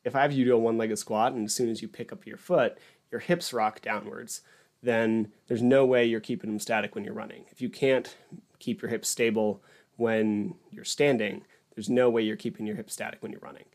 if 0.03 0.15
I 0.15 0.21
have 0.21 0.31
you 0.31 0.45
do 0.45 0.55
a 0.55 0.59
one 0.59 0.77
legged 0.77 0.99
squat 0.99 1.33
and 1.33 1.45
as 1.45 1.53
soon 1.53 1.69
as 1.69 1.81
you 1.81 1.87
pick 1.87 2.11
up 2.11 2.25
your 2.25 2.37
foot, 2.37 2.77
your 3.11 3.21
hips 3.21 3.53
rock 3.53 3.81
downwards, 3.81 4.41
then 4.81 5.31
there's 5.47 5.61
no 5.61 5.85
way 5.85 6.05
you're 6.05 6.19
keeping 6.19 6.49
them 6.49 6.59
static 6.59 6.95
when 6.95 7.03
you're 7.03 7.13
running. 7.13 7.45
If 7.51 7.61
you 7.61 7.69
can't 7.69 8.15
keep 8.59 8.81
your 8.81 8.89
hips 8.89 9.09
stable 9.09 9.61
when 9.97 10.55
you're 10.71 10.83
standing, 10.83 11.43
there's 11.75 11.89
no 11.89 12.09
way 12.09 12.21
you're 12.23 12.35
keeping 12.35 12.65
your 12.65 12.75
hips 12.75 12.93
static 12.93 13.21
when 13.21 13.31
you're 13.31 13.41
running. 13.41 13.65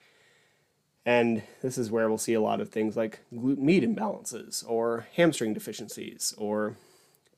And 1.06 1.44
this 1.62 1.78
is 1.78 1.88
where 1.88 2.08
we'll 2.08 2.18
see 2.18 2.34
a 2.34 2.40
lot 2.40 2.60
of 2.60 2.68
things 2.68 2.96
like 2.96 3.20
glute 3.32 3.58
med 3.58 3.84
imbalances 3.84 4.68
or 4.68 5.06
hamstring 5.14 5.54
deficiencies 5.54 6.34
or 6.36 6.76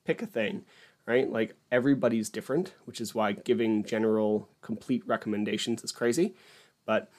pick 0.05 0.23
a 0.23 0.25
thing, 0.25 0.65
right? 1.05 1.31
Like 1.31 1.55
everybody's 1.71 2.31
different, 2.31 2.73
which 2.85 2.99
is 2.99 3.13
why 3.13 3.33
giving 3.33 3.83
general 3.83 4.49
complete 4.61 5.03
recommendations 5.05 5.83
is 5.83 5.91
crazy. 5.91 6.33
But 6.87 7.11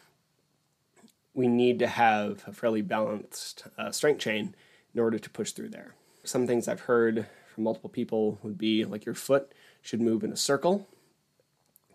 we 1.35 1.47
need 1.47 1.79
to 1.79 1.87
have 1.87 2.43
a 2.49 2.53
fairly 2.53 2.83
balanced 2.83 3.69
uh, 3.79 3.93
strength 3.93 4.19
chain 4.19 4.57
in 4.93 5.01
order 5.01 5.21
to 5.21 5.31
push 5.31 5.53
through 5.53 5.69
there. 5.69 5.95
Some 6.25 6.49
things 6.49 6.67
I've 6.67 6.81
heard 6.81 7.27
from 7.55 7.63
multiple 7.63 7.91
people 7.91 8.41
would 8.43 8.59
be 8.59 8.85
like 8.85 9.05
your 9.05 9.15
foot 9.15 9.53
should 9.83 10.01
move 10.01 10.25
in 10.25 10.33
a 10.33 10.37
circle. 10.37 10.89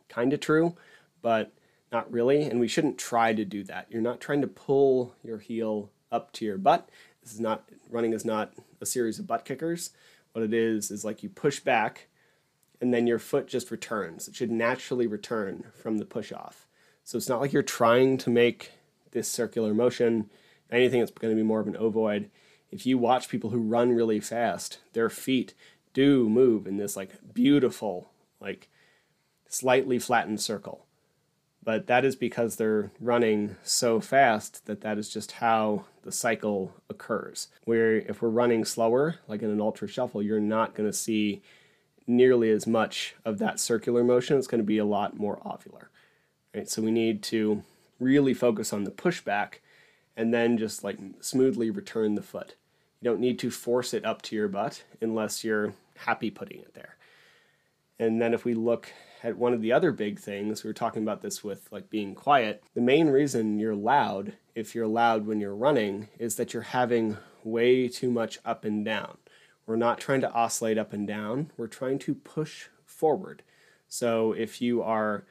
Kind 0.08 0.32
of 0.32 0.40
true, 0.40 0.78
but 1.22 1.52
not 1.92 2.12
really, 2.12 2.44
and 2.44 2.60
we 2.60 2.68
shouldn't 2.68 2.98
try 2.98 3.34
to 3.34 3.46
do 3.46 3.64
that. 3.64 3.88
You're 3.90 4.02
not 4.02 4.20
trying 4.20 4.42
to 4.42 4.48
pull 4.48 5.16
your 5.24 5.38
heel 5.38 5.92
up 6.12 6.32
to 6.34 6.46
your 6.46 6.58
butt. 6.58 6.90
This 7.22 7.34
is 7.34 7.40
not 7.40 7.70
running 7.90 8.14
is 8.14 8.26
not 8.26 8.54
a 8.82 8.86
series 8.86 9.20
of 9.20 9.28
butt 9.28 9.46
kickers. 9.46 9.92
What 10.34 10.44
it 10.44 10.54
is 10.54 10.92
is 10.92 11.06
like 11.06 11.24
you 11.24 11.30
push 11.30 11.60
back 11.60 12.08
and 12.82 12.94
then 12.94 13.08
your 13.08 13.20
foot 13.20 13.48
just 13.48 13.72
returns. 13.72 14.28
It 14.28 14.36
should 14.36 14.52
naturally 14.52 15.08
return 15.08 15.66
from 15.74 15.98
the 15.98 16.06
push 16.06 16.32
off. 16.32 16.68
So 17.04 17.18
it's 17.18 17.30
not 17.30 17.40
like 17.40 17.54
you're 17.54 17.64
trying 17.64 18.18
to 18.20 18.30
make 18.30 18.72
this 19.12 19.30
circular 19.30 19.74
motion. 19.74 20.30
anything, 20.72 21.00
that's 21.00 21.12
going 21.12 21.32
to 21.32 21.42
be 21.42 21.48
more 21.48 21.62
of 21.62 21.68
an 21.68 21.78
ovoid. 21.78 22.30
If 22.72 22.86
you 22.86 22.98
watch 22.98 23.30
people 23.30 23.52
who 23.52 23.60
run 23.60 23.94
really 23.94 24.20
fast, 24.20 24.80
their 24.94 25.10
feet 25.10 25.54
do 25.94 26.28
move 26.28 26.68
in 26.68 26.78
this 26.78 26.98
like 26.98 27.34
beautiful, 27.34 28.10
like 28.42 28.70
slightly 29.48 30.00
flattened 30.00 30.42
circle 30.42 30.85
but 31.66 31.88
that 31.88 32.06
is 32.06 32.16
because 32.16 32.56
they're 32.56 32.92
running 33.02 33.56
so 33.64 34.00
fast 34.00 34.68
that 34.68 34.82
that 34.82 35.00
is 35.00 35.10
just 35.10 35.34
how 35.34 35.86
the 36.04 36.12
cycle 36.12 36.76
occurs. 36.90 37.48
Where 37.64 37.96
if 37.96 38.22
we're 38.22 38.30
running 38.30 38.64
slower, 38.64 39.16
like 39.28 39.42
in 39.42 39.50
an 39.50 39.60
ultra 39.60 39.88
shuffle, 39.88 40.22
you're 40.22 40.40
not 40.40 40.76
going 40.76 40.88
to 40.88 40.96
see 40.96 41.42
nearly 42.06 42.52
as 42.52 42.68
much 42.68 43.16
of 43.26 43.40
that 43.40 43.60
circular 43.60 44.04
motion. 44.04 44.38
It's 44.38 44.48
going 44.48 44.62
to 44.62 44.66
be 44.66 44.78
a 44.78 44.86
lot 44.86 45.18
more 45.18 45.38
ovular. 45.38 45.88
Right? 46.54 46.70
So 46.70 46.84
we 46.84 46.92
need 46.92 47.24
to 47.24 47.64
really 48.00 48.36
focus 48.36 48.72
on 48.72 48.84
the 48.84 48.92
pushback 48.92 49.56
and 50.16 50.32
then 50.32 50.60
just 50.60 50.84
like 50.84 51.00
smoothly 51.20 51.72
return 51.72 52.14
the 52.14 52.22
foot. 52.22 52.54
You 53.02 53.10
don't 53.10 53.20
need 53.20 53.40
to 53.40 53.50
force 53.50 53.92
it 53.92 54.06
up 54.06 54.22
to 54.24 54.36
your 54.36 54.48
butt 54.48 54.84
unless 55.02 55.44
you're 55.44 55.74
happy 55.98 56.30
putting 56.30 56.60
it 56.60 56.76
there. 56.76 56.96
And 58.00 58.22
then 58.22 58.34
if 58.34 58.46
we 58.46 58.54
look 58.54 58.92
at 59.24 59.38
one 59.38 59.54
of 59.54 59.62
the 59.62 59.72
other 59.72 59.92
big 59.92 60.20
things, 60.20 60.64
we 60.64 60.70
were 60.70 60.74
talking 60.74 61.04
about 61.04 61.22
this 61.22 61.44
with 61.44 61.72
like 61.72 61.90
being 61.90 62.14
quiet. 62.14 62.64
The 62.74 62.82
main 62.82 63.08
reason 63.08 63.60
you're 63.60 63.76
loud, 63.76 64.34
if 64.54 64.76
you're 64.76 64.88
loud 64.88 65.26
when 65.26 65.40
you're 65.40 65.56
running, 65.56 66.10
is 66.20 66.36
that 66.36 66.54
you're 66.54 66.64
having 66.64 67.18
way 67.44 67.88
too 67.88 68.12
much 68.12 68.40
up 68.44 68.66
and 68.66 68.84
down. 68.84 69.18
We're 69.66 69.78
not 69.78 70.00
trying 70.00 70.22
to 70.22 70.32
oscillate 70.32 70.78
up 70.78 70.94
and 70.94 71.08
down, 71.08 71.52
we're 71.58 71.68
trying 71.68 72.00
to 72.00 72.14
push 72.14 72.68
forward. 72.86 73.42
So 73.88 74.34
if 74.34 74.62
you 74.62 74.84
are 74.84 75.26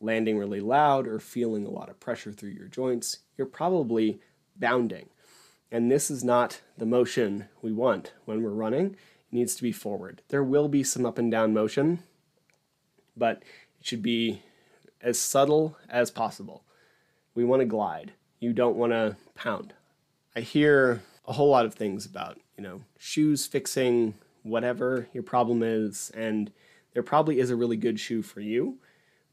landing 0.00 0.36
really 0.36 0.60
loud 0.60 1.06
or 1.06 1.18
feeling 1.18 1.64
a 1.64 1.70
lot 1.70 1.88
of 1.88 2.00
pressure 2.00 2.32
through 2.32 2.50
your 2.50 2.68
joints, 2.68 3.20
you're 3.36 3.46
probably 3.46 4.20
bounding. 4.56 5.08
And 5.70 5.90
this 5.90 6.10
is 6.10 6.22
not 6.22 6.60
the 6.76 6.84
motion 6.84 7.48
we 7.62 7.72
want 7.72 8.12
when 8.26 8.42
we're 8.42 8.50
running. 8.50 8.96
Needs 9.32 9.56
to 9.56 9.62
be 9.62 9.72
forward. 9.72 10.22
There 10.28 10.44
will 10.44 10.68
be 10.68 10.84
some 10.84 11.04
up 11.04 11.18
and 11.18 11.30
down 11.30 11.52
motion, 11.52 12.00
but 13.16 13.42
It 13.82 13.86
should 13.86 14.02
be 14.02 14.42
as 15.00 15.18
subtle 15.18 15.76
as 15.88 16.12
possible. 16.12 16.62
We 17.34 17.42
want 17.42 17.62
to 17.62 17.66
glide. 17.66 18.12
You 18.38 18.52
don't 18.52 18.76
want 18.76 18.92
to 18.92 19.16
pound. 19.34 19.74
I 20.36 20.40
hear 20.40 21.02
a 21.26 21.32
whole 21.32 21.48
lot 21.48 21.66
of 21.66 21.74
things 21.74 22.06
about, 22.06 22.38
you 22.56 22.62
know, 22.62 22.82
shoes 22.96 23.44
fixing 23.44 24.14
whatever 24.44 25.08
your 25.12 25.24
problem 25.24 25.64
is, 25.64 26.12
and 26.14 26.52
there 26.92 27.02
probably 27.02 27.40
is 27.40 27.50
a 27.50 27.56
really 27.56 27.76
good 27.76 27.98
shoe 27.98 28.22
for 28.22 28.40
you, 28.40 28.78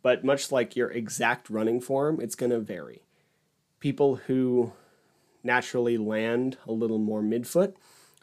but 0.01 0.25
much 0.25 0.51
like 0.51 0.75
your 0.75 0.89
exact 0.89 1.51
running 1.51 1.79
form, 1.79 2.19
it's 2.19 2.33
going 2.33 2.51
to 2.51 2.59
vary. 2.59 3.03
People 3.79 4.15
who 4.15 4.73
naturally 5.43 5.99
land 5.99 6.57
a 6.67 6.71
little 6.71 6.97
more 6.97 7.21
midfoot 7.21 7.75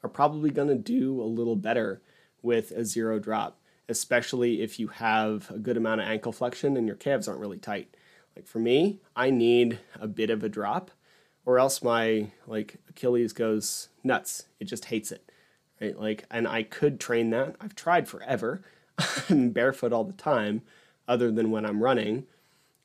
are 0.07 0.09
probably 0.09 0.51
going 0.51 0.69
to 0.69 0.77
do 0.77 1.21
a 1.21 1.25
little 1.25 1.57
better 1.57 2.01
with 2.40 2.71
a 2.71 2.85
zero 2.85 3.19
drop, 3.19 3.59
especially 3.88 4.62
if 4.62 4.79
you 4.79 4.87
have 4.87 5.51
a 5.51 5.59
good 5.59 5.77
amount 5.77 6.01
of 6.01 6.07
ankle 6.07 6.31
flexion 6.31 6.77
and 6.77 6.87
your 6.87 6.95
calves 6.95 7.27
aren't 7.27 7.40
really 7.40 7.59
tight. 7.59 7.92
Like 8.37 8.47
for 8.47 8.61
me, 8.61 9.01
I 9.16 9.31
need 9.31 9.81
a 10.01 10.07
bit 10.07 10.31
of 10.31 10.45
a 10.45 10.49
drop 10.49 10.92
or 11.45 11.59
else 11.59 11.83
my 11.83 12.31
like 12.47 12.77
Achilles 12.88 13.33
goes 13.33 13.88
nuts. 14.05 14.47
It 14.61 14.66
just 14.66 14.87
hates 14.87 15.11
it. 15.11 15.29
Right? 15.81 15.99
Like 15.99 16.25
and 16.31 16.47
I 16.47 16.62
could 16.62 17.01
train 17.01 17.31
that. 17.31 17.57
I've 17.61 17.75
tried 17.75 18.09
forever. 18.09 18.62
I'm 19.29 19.51
barefoot 19.51 19.92
all 19.92 20.05
the 20.05 20.12
time 20.12 20.62
other 21.09 21.33
than 21.33 21.51
when 21.51 21.66
I'm 21.66 21.83
running 21.83 22.27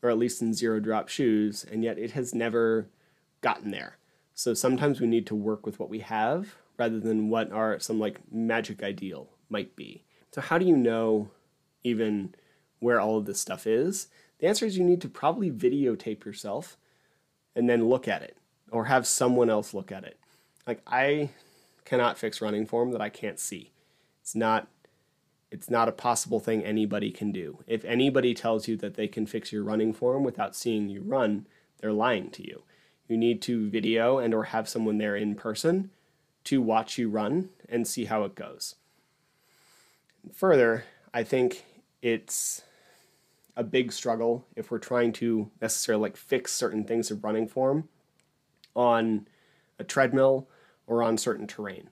or 0.01 0.09
at 0.09 0.17
least 0.17 0.41
in 0.41 0.55
zero 0.55 0.79
drop 0.79 1.07
shoes 1.07 1.63
and 1.71 1.83
yet 1.83 1.99
it 1.99 2.11
has 2.11 2.33
never 2.33 2.87
gotten 3.41 3.69
there. 3.69 3.97
So 4.33 4.55
sometimes 4.55 4.99
we 4.99 5.05
need 5.05 5.27
to 5.27 5.35
work 5.35 5.67
with 5.67 5.79
what 5.79 5.89
we 5.89 5.99
have 5.99 6.55
rather 6.81 6.99
than 6.99 7.29
what 7.29 7.51
are 7.51 7.79
some 7.79 7.99
like 7.99 8.19
magic 8.31 8.81
ideal 8.81 9.29
might 9.49 9.75
be. 9.75 10.03
So 10.31 10.41
how 10.41 10.57
do 10.57 10.65
you 10.65 10.75
know 10.75 11.29
even 11.83 12.33
where 12.79 12.99
all 12.99 13.19
of 13.19 13.25
this 13.25 13.39
stuff 13.39 13.67
is? 13.67 14.07
The 14.39 14.47
answer 14.47 14.65
is 14.65 14.79
you 14.79 14.83
need 14.83 15.01
to 15.01 15.07
probably 15.07 15.51
videotape 15.51 16.25
yourself 16.25 16.77
and 17.55 17.69
then 17.69 17.87
look 17.87 18.07
at 18.07 18.23
it 18.23 18.35
or 18.71 18.85
have 18.85 19.05
someone 19.05 19.47
else 19.47 19.75
look 19.75 19.91
at 19.91 20.05
it. 20.05 20.17
Like 20.65 20.81
I 20.87 21.29
cannot 21.85 22.17
fix 22.17 22.41
running 22.41 22.65
form 22.65 22.93
that 22.93 23.01
I 23.01 23.09
can't 23.09 23.39
see. 23.39 23.71
It's 24.23 24.33
not 24.33 24.67
it's 25.51 25.69
not 25.69 25.87
a 25.87 25.91
possible 25.91 26.39
thing 26.39 26.63
anybody 26.63 27.11
can 27.11 27.31
do. 27.31 27.59
If 27.67 27.85
anybody 27.85 28.33
tells 28.33 28.67
you 28.67 28.75
that 28.77 28.95
they 28.95 29.07
can 29.07 29.27
fix 29.27 29.51
your 29.51 29.63
running 29.63 29.93
form 29.93 30.23
without 30.23 30.55
seeing 30.55 30.89
you 30.89 31.03
run, 31.03 31.45
they're 31.77 31.93
lying 31.93 32.31
to 32.31 32.47
you. 32.47 32.63
You 33.07 33.17
need 33.17 33.39
to 33.43 33.69
video 33.69 34.17
and 34.17 34.33
or 34.33 34.45
have 34.45 34.67
someone 34.67 34.97
there 34.97 35.15
in 35.15 35.35
person 35.35 35.91
to 36.45 36.61
watch 36.61 36.97
you 36.97 37.09
run 37.09 37.49
and 37.69 37.87
see 37.87 38.05
how 38.05 38.23
it 38.23 38.35
goes. 38.35 38.75
Further, 40.33 40.85
I 41.13 41.23
think 41.23 41.65
it's 42.01 42.61
a 43.55 43.63
big 43.63 43.91
struggle 43.91 44.45
if 44.55 44.71
we're 44.71 44.79
trying 44.79 45.11
to 45.13 45.51
necessarily 45.61 46.01
like 46.01 46.17
fix 46.17 46.51
certain 46.53 46.83
things 46.83 47.11
of 47.11 47.23
running 47.23 47.47
form 47.47 47.89
on 48.75 49.27
a 49.77 49.83
treadmill 49.83 50.47
or 50.87 51.03
on 51.03 51.17
certain 51.17 51.47
terrain. 51.47 51.89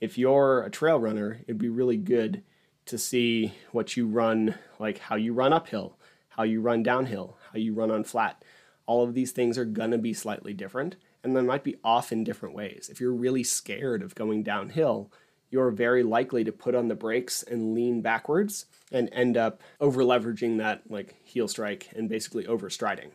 If 0.00 0.18
you're 0.18 0.62
a 0.62 0.70
trail 0.70 0.98
runner, 0.98 1.40
it'd 1.44 1.58
be 1.58 1.68
really 1.68 1.96
good 1.96 2.42
to 2.86 2.98
see 2.98 3.54
what 3.70 3.96
you 3.96 4.06
run, 4.06 4.56
like 4.78 4.98
how 4.98 5.16
you 5.16 5.32
run 5.32 5.52
uphill, 5.52 5.96
how 6.30 6.42
you 6.42 6.60
run 6.60 6.82
downhill, 6.82 7.36
how 7.52 7.58
you 7.58 7.74
run 7.74 7.90
on 7.90 8.04
flat. 8.04 8.42
All 8.86 9.04
of 9.04 9.14
these 9.14 9.32
things 9.32 9.56
are 9.58 9.64
gonna 9.64 9.98
be 9.98 10.12
slightly 10.12 10.52
different 10.52 10.96
and 11.22 11.36
they 11.36 11.42
might 11.42 11.64
be 11.64 11.76
off 11.84 12.12
in 12.12 12.24
different 12.24 12.54
ways. 12.54 12.88
If 12.90 13.00
you're 13.00 13.12
really 13.12 13.44
scared 13.44 14.02
of 14.02 14.14
going 14.14 14.42
downhill, 14.42 15.10
you're 15.50 15.70
very 15.70 16.02
likely 16.02 16.44
to 16.44 16.52
put 16.52 16.74
on 16.74 16.88
the 16.88 16.94
brakes 16.94 17.42
and 17.42 17.74
lean 17.74 18.00
backwards 18.00 18.66
and 18.90 19.08
end 19.12 19.36
up 19.36 19.60
over 19.80 20.02
leveraging 20.02 20.58
that 20.58 20.82
like 20.90 21.14
heel 21.24 21.46
strike 21.46 21.90
and 21.94 22.08
basically 22.08 22.44
overstriding. 22.44 23.10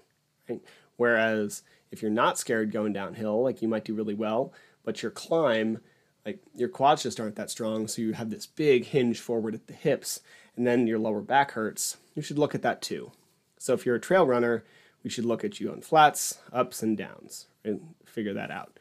Right? 0.48 0.62
Whereas 0.98 1.64
if 1.92 2.02
you're 2.02 2.12
not 2.12 2.38
scared 2.38 2.72
going 2.72 2.94
downhill, 2.94 3.42
like 3.44 3.62
you 3.62 3.68
might 3.68 3.86
do 3.86 3.94
really 3.94 4.14
well, 4.14 4.54
but 4.84 5.02
your 5.02 5.12
climb, 5.12 5.80
like 6.26 6.40
your 6.54 6.70
quads 6.70 7.04
just 7.04 7.20
aren't 7.20 7.36
that 7.36 7.50
strong, 7.50 7.88
so 7.88 8.02
you 8.02 8.14
have 8.14 8.30
this 8.30 8.46
big 8.46 8.86
hinge 8.86 9.20
forward 9.20 9.56
at 9.56 9.68
the 9.68 9.74
hips, 9.74 10.22
and 10.56 10.68
then 10.68 10.88
your 10.88 11.00
lower 11.00 11.22
back 11.22 11.52
hurts, 11.52 11.98
you 12.16 12.22
should 12.22 12.40
look 12.40 12.54
at 12.54 12.62
that 12.62 12.82
too. 12.82 13.12
So 13.58 13.74
if 13.74 13.86
you're 13.86 13.96
a 13.96 14.00
trail 14.00 14.26
runner, 14.26 14.64
we 15.08 15.12
should 15.12 15.26
look 15.26 15.46
at 15.46 15.62
you 15.62 15.72
on 15.72 15.80
flats, 15.80 16.40
ups, 16.52 16.84
and 16.84 16.98
downs, 16.98 17.48
and 17.64 17.96
figure 18.06 18.34
that 18.34 18.52
out. 18.52 18.78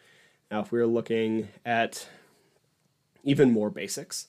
Now, 0.51 0.61
if 0.61 0.73
we're 0.73 0.87
looking 0.87 1.47
at 1.65 2.09
even 3.23 3.53
more 3.53 3.71
basics, 3.71 4.27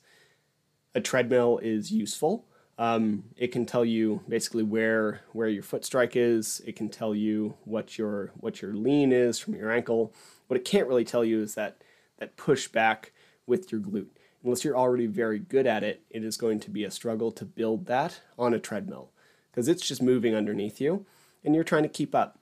a 0.94 1.02
treadmill 1.02 1.58
is 1.58 1.92
useful 1.92 2.46
um, 2.80 3.24
it 3.36 3.52
can 3.52 3.66
tell 3.66 3.84
you 3.84 4.22
basically 4.30 4.64
where 4.64 5.22
where 5.32 5.48
your 5.48 5.64
foot 5.64 5.84
strike 5.84 6.16
is. 6.16 6.62
It 6.66 6.76
can 6.76 6.90
tell 6.90 7.16
you 7.16 7.56
what 7.64 7.98
your 7.98 8.32
what 8.36 8.62
your 8.62 8.74
lean 8.74 9.12
is 9.12 9.40
from 9.40 9.56
your 9.56 9.72
ankle. 9.72 10.14
What 10.48 10.58
it 10.58 10.66
can't 10.66 10.88
really 10.88 11.06
tell 11.06 11.26
you 11.26 11.42
is 11.42 11.56
that 11.56 11.82
that 12.20 12.38
push 12.38 12.68
back 12.68 13.14
with 13.48 13.72
your 13.72 13.82
glute. 13.82 14.10
Unless 14.44 14.64
you're 14.64 14.78
already 14.78 15.08
very 15.08 15.40
good 15.40 15.66
at 15.66 15.84
it, 15.84 16.04
it 16.12 16.24
is 16.24 16.38
going 16.38 16.60
to 16.62 16.70
be 16.70 16.84
a 16.84 16.92
struggle 16.92 17.32
to 17.32 17.46
build 17.46 17.88
that 17.88 18.22
on 18.38 18.54
a 18.54 18.60
treadmill 18.60 19.10
because 19.52 19.68
it's 19.68 19.86
just 19.86 20.02
moving 20.02 20.36
underneath 20.36 20.80
you 20.80 21.06
and 21.44 21.56
you're 21.56 21.64
trying 21.64 21.84
to 21.84 21.90
keep 21.90 22.14
up. 22.14 22.40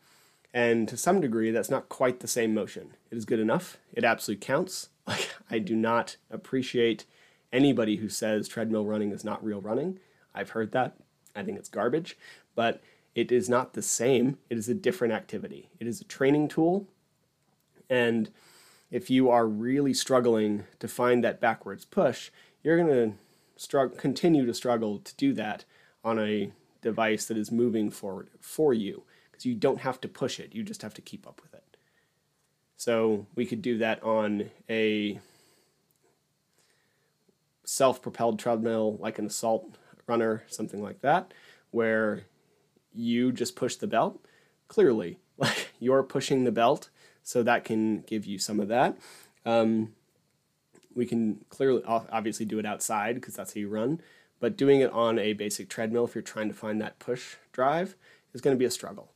And 0.54 0.88
to 0.88 0.96
some 0.96 1.20
degree, 1.20 1.52
that's 1.52 1.70
not 1.70 1.90
quite 1.90 2.22
the 2.22 2.28
same 2.28 2.54
motion. 2.54 2.94
It 3.12 3.18
is 3.18 3.26
good 3.26 3.40
enough. 3.40 3.78
It 3.94 4.04
absolutely 4.04 4.46
counts. 4.46 4.90
Like 5.08 5.30
I 5.52 5.60
do 5.60 5.76
not 5.76 6.18
appreciate 6.32 7.06
anybody 7.54 7.98
who 7.98 8.10
says 8.10 8.48
treadmill 8.48 8.88
running 8.88 9.12
is 9.12 9.24
not 9.24 9.46
real 9.46 9.62
running 9.62 10.00
I've 10.36 10.50
heard 10.52 10.74
that. 10.74 10.98
I 11.36 11.44
think 11.44 11.58
it's 11.58 11.70
garbage, 11.70 12.18
but 12.54 12.84
it 13.16 13.32
is 13.32 13.50
not 13.50 13.74
the 13.74 13.82
same. 13.82 14.38
It 14.50 14.58
is 14.58 14.70
a 14.70 14.74
different 14.74 15.14
activity. 15.14 15.70
It 15.80 15.88
is 15.88 16.02
a 16.02 16.06
training 16.06 16.50
tool. 16.50 16.88
And 17.90 18.30
if 18.92 19.10
you 19.10 19.30
are 19.30 19.48
really 19.48 19.94
struggling 19.94 20.66
to 20.80 20.88
find 20.88 21.24
that 21.24 21.40
backwards 21.40 21.86
push, 21.86 22.30
you're 22.62 22.78
going 22.78 22.90
to 22.90 23.18
struggle, 23.56 23.98
continue 23.98 24.46
to 24.46 24.54
struggle 24.54 25.00
to 25.00 25.16
do 25.16 25.34
that 25.34 25.64
on 26.04 26.20
a 26.20 26.52
device 26.86 27.26
that 27.26 27.38
is 27.38 27.52
moving 27.52 27.90
forward 27.90 28.30
for 28.40 28.74
you 28.74 29.04
because 29.30 29.46
you 29.46 29.56
don't 29.56 29.80
have 29.80 30.00
to 30.00 30.08
push 30.08 30.40
it, 30.40 30.56
you 30.56 30.64
just 30.64 30.84
have 30.84 30.94
to 30.94 31.02
keep 31.02 31.28
up 31.28 31.42
with 31.44 31.54
it. 31.54 31.76
So 32.78 33.26
we 33.36 33.46
could 33.46 33.62
do 33.62 33.80
that 33.80 34.02
on 34.04 34.52
a 34.70 35.20
self 37.66 38.02
propelled 38.02 38.38
treadmill 38.40 38.98
like 38.98 39.18
an 39.20 39.26
assault 39.26 39.78
runner, 40.08 40.44
something 40.48 40.82
like 40.82 41.02
that, 41.02 41.34
where 41.72 42.22
you 42.94 43.32
just 43.32 43.56
push 43.56 43.76
the 43.76 43.88
belt. 43.88 44.24
Clearly, 44.68 45.20
like 45.38 45.70
you're 45.80 46.04
pushing 46.04 46.44
the 46.44 46.52
belt, 46.52 46.90
so 47.24 47.42
that 47.44 47.66
can 47.66 48.02
give 48.02 48.26
you 48.26 48.38
some 48.38 48.60
of 48.60 48.68
that. 48.68 48.98
Um, 49.46 49.94
we 50.94 51.06
can 51.06 51.44
clearly, 51.50 51.82
obviously, 51.86 52.46
do 52.46 52.60
it 52.60 52.66
outside 52.66 53.16
because 53.16 53.34
that's 53.34 53.54
how 53.54 53.60
you 53.60 53.70
run. 53.70 54.02
But 54.40 54.58
doing 54.58 54.82
it 54.82 54.92
on 54.92 55.18
a 55.18 55.34
basic 55.34 55.70
treadmill, 55.70 56.06
if 56.06 56.16
you're 56.16 56.22
trying 56.22 56.50
to 56.50 56.54
find 56.54 56.82
that 56.82 57.00
push 57.00 57.36
drive, 57.52 57.96
is 58.34 58.42
going 58.42 58.56
to 58.56 58.60
be 58.60 58.66
a 58.66 58.72
struggle. 58.72 59.12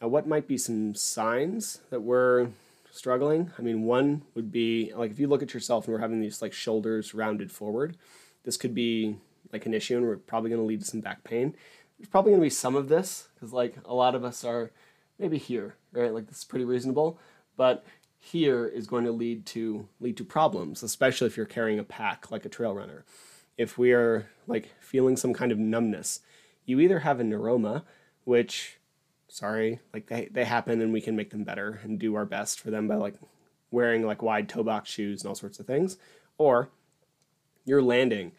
Now, 0.00 0.08
what 0.08 0.26
might 0.26 0.48
be 0.48 0.58
some 0.58 0.94
signs 0.94 1.80
that 1.90 2.02
we're 2.02 2.48
struggling? 2.90 3.52
I 3.58 3.62
mean, 3.62 3.82
one 3.82 4.22
would 4.34 4.52
be 4.52 4.92
like 4.94 5.10
if 5.10 5.18
you 5.18 5.28
look 5.28 5.42
at 5.42 5.54
yourself 5.54 5.86
and 5.86 5.94
we're 5.94 6.00
having 6.00 6.20
these 6.20 6.42
like 6.42 6.52
shoulders 6.52 7.14
rounded 7.14 7.50
forward, 7.50 7.96
this 8.44 8.56
could 8.56 8.74
be 8.74 9.16
like 9.52 9.66
an 9.66 9.74
issue 9.74 9.96
and 9.96 10.06
we're 10.06 10.16
probably 10.16 10.50
going 10.50 10.60
to 10.60 10.66
lead 10.66 10.80
to 10.80 10.86
some 10.86 11.00
back 11.00 11.24
pain. 11.24 11.54
There's 11.98 12.08
probably 12.08 12.32
going 12.32 12.40
to 12.40 12.46
be 12.46 12.50
some 12.50 12.76
of 12.76 12.88
this 12.88 13.28
because 13.34 13.52
like 13.52 13.76
a 13.84 13.94
lot 13.94 14.14
of 14.14 14.24
us 14.24 14.44
are 14.44 14.72
maybe 15.18 15.38
here, 15.38 15.76
right? 15.92 16.12
Like 16.12 16.26
this 16.26 16.38
is 16.38 16.44
pretty 16.44 16.64
reasonable, 16.64 17.18
but 17.56 17.84
here 18.18 18.66
is 18.66 18.86
going 18.86 19.04
to 19.04 19.12
lead 19.12 19.46
to 19.46 19.88
lead 20.00 20.16
to 20.16 20.24
problems, 20.24 20.82
especially 20.82 21.26
if 21.26 21.36
you're 21.36 21.46
carrying 21.46 21.78
a 21.78 21.84
pack 21.84 22.30
like 22.30 22.44
a 22.44 22.48
trail 22.48 22.74
runner. 22.74 23.04
If 23.56 23.78
we 23.78 23.92
are 23.92 24.28
like 24.46 24.72
feeling 24.80 25.16
some 25.16 25.32
kind 25.34 25.52
of 25.52 25.58
numbness, 25.58 26.20
you 26.64 26.80
either 26.80 27.00
have 27.00 27.20
a 27.20 27.24
neuroma, 27.24 27.82
which 28.24 28.78
sorry, 29.28 29.80
like 29.92 30.06
they, 30.06 30.28
they 30.30 30.44
happen 30.44 30.80
and 30.80 30.92
we 30.92 31.00
can 31.00 31.16
make 31.16 31.30
them 31.30 31.44
better 31.44 31.80
and 31.82 31.98
do 31.98 32.14
our 32.14 32.24
best 32.24 32.60
for 32.60 32.70
them 32.70 32.86
by 32.86 32.94
like 32.94 33.16
wearing 33.70 34.06
like 34.06 34.22
wide 34.22 34.48
toe 34.48 34.62
box 34.62 34.88
shoes 34.88 35.22
and 35.22 35.28
all 35.28 35.34
sorts 35.34 35.58
of 35.58 35.66
things, 35.66 35.96
or 36.38 36.70
you're 37.64 37.82
landing 37.82 38.32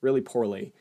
really 0.00 0.20
poorly. 0.20 0.72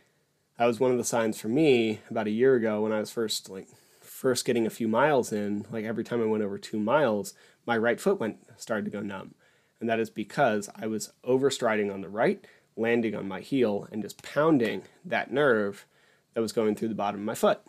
That 0.57 0.65
was 0.65 0.79
one 0.79 0.91
of 0.91 0.97
the 0.97 1.03
signs 1.03 1.39
for 1.39 1.47
me 1.47 2.01
about 2.09 2.27
a 2.27 2.31
year 2.31 2.55
ago 2.55 2.81
when 2.81 2.91
I 2.91 2.99
was 2.99 3.11
first 3.11 3.49
like 3.49 3.67
first 4.01 4.43
getting 4.43 4.65
a 4.65 4.71
few 4.71 4.87
miles 4.87 5.31
in. 5.31 5.65
Like 5.71 5.85
every 5.85 6.03
time 6.03 6.21
I 6.21 6.25
went 6.25 6.43
over 6.43 6.57
two 6.57 6.79
miles, 6.79 7.33
my 7.65 7.77
right 7.77 7.99
foot 7.99 8.19
went 8.19 8.37
started 8.57 8.85
to 8.85 8.91
go 8.91 9.01
numb, 9.01 9.35
and 9.79 9.89
that 9.89 9.99
is 9.99 10.09
because 10.09 10.67
I 10.75 10.87
was 10.87 11.13
overstriding 11.23 11.93
on 11.93 12.01
the 12.01 12.09
right, 12.09 12.43
landing 12.75 13.15
on 13.15 13.27
my 13.27 13.41
heel, 13.41 13.87
and 13.91 14.01
just 14.01 14.21
pounding 14.23 14.83
that 15.05 15.31
nerve 15.31 15.85
that 16.33 16.41
was 16.41 16.51
going 16.51 16.75
through 16.75 16.87
the 16.89 16.95
bottom 16.95 17.19
of 17.19 17.25
my 17.25 17.35
foot. 17.35 17.59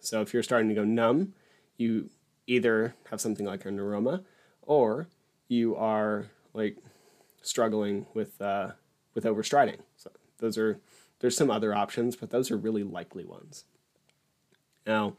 So 0.00 0.20
if 0.20 0.32
you're 0.32 0.42
starting 0.42 0.68
to 0.68 0.74
go 0.74 0.84
numb, 0.84 1.34
you 1.76 2.10
either 2.46 2.94
have 3.10 3.20
something 3.20 3.46
like 3.46 3.64
a 3.64 3.68
neuroma, 3.68 4.24
or 4.62 5.08
you 5.48 5.76
are 5.76 6.26
like 6.54 6.78
struggling 7.42 8.06
with 8.14 8.40
uh, 8.40 8.72
with 9.14 9.24
overstriding. 9.24 9.78
So 9.96 10.10
those 10.38 10.58
are 10.58 10.80
there's 11.20 11.36
some 11.36 11.50
other 11.50 11.74
options, 11.74 12.16
but 12.16 12.30
those 12.30 12.50
are 12.50 12.56
really 12.56 12.82
likely 12.82 13.24
ones. 13.24 13.64
Now, 14.86 15.14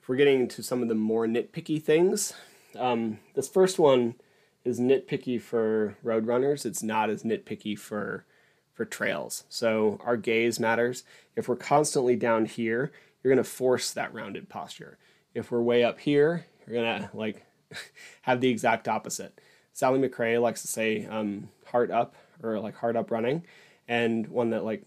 if 0.00 0.08
we're 0.08 0.16
getting 0.16 0.40
into 0.40 0.62
some 0.62 0.82
of 0.82 0.88
the 0.88 0.94
more 0.94 1.26
nitpicky 1.26 1.82
things, 1.82 2.32
um, 2.78 3.18
this 3.34 3.48
first 3.48 3.78
one 3.78 4.14
is 4.64 4.78
nitpicky 4.78 5.40
for 5.40 5.96
road 6.02 6.26
runners. 6.26 6.64
It's 6.64 6.82
not 6.82 7.10
as 7.10 7.22
nitpicky 7.22 7.78
for 7.78 8.24
for 8.72 8.84
trails. 8.84 9.44
So 9.48 10.00
our 10.04 10.16
gaze 10.16 10.58
matters. 10.58 11.04
If 11.36 11.48
we're 11.48 11.56
constantly 11.56 12.16
down 12.16 12.46
here, 12.46 12.90
you're 13.22 13.34
going 13.34 13.44
to 13.44 13.50
force 13.50 13.92
that 13.92 14.14
rounded 14.14 14.48
posture. 14.48 14.98
If 15.34 15.50
we're 15.50 15.60
way 15.60 15.84
up 15.84 16.00
here, 16.00 16.46
you're 16.66 16.82
going 16.82 17.02
to 17.02 17.10
like 17.12 17.44
have 18.22 18.40
the 18.40 18.48
exact 18.48 18.88
opposite. 18.88 19.38
Sally 19.72 19.98
McRae 19.98 20.40
likes 20.40 20.62
to 20.62 20.68
say 20.68 21.06
um, 21.06 21.48
heart 21.66 21.90
up 21.90 22.14
or 22.42 22.58
like 22.60 22.76
heart 22.76 22.96
up 22.96 23.10
running, 23.10 23.44
and 23.88 24.26
one 24.28 24.50
that 24.50 24.64
like 24.64 24.84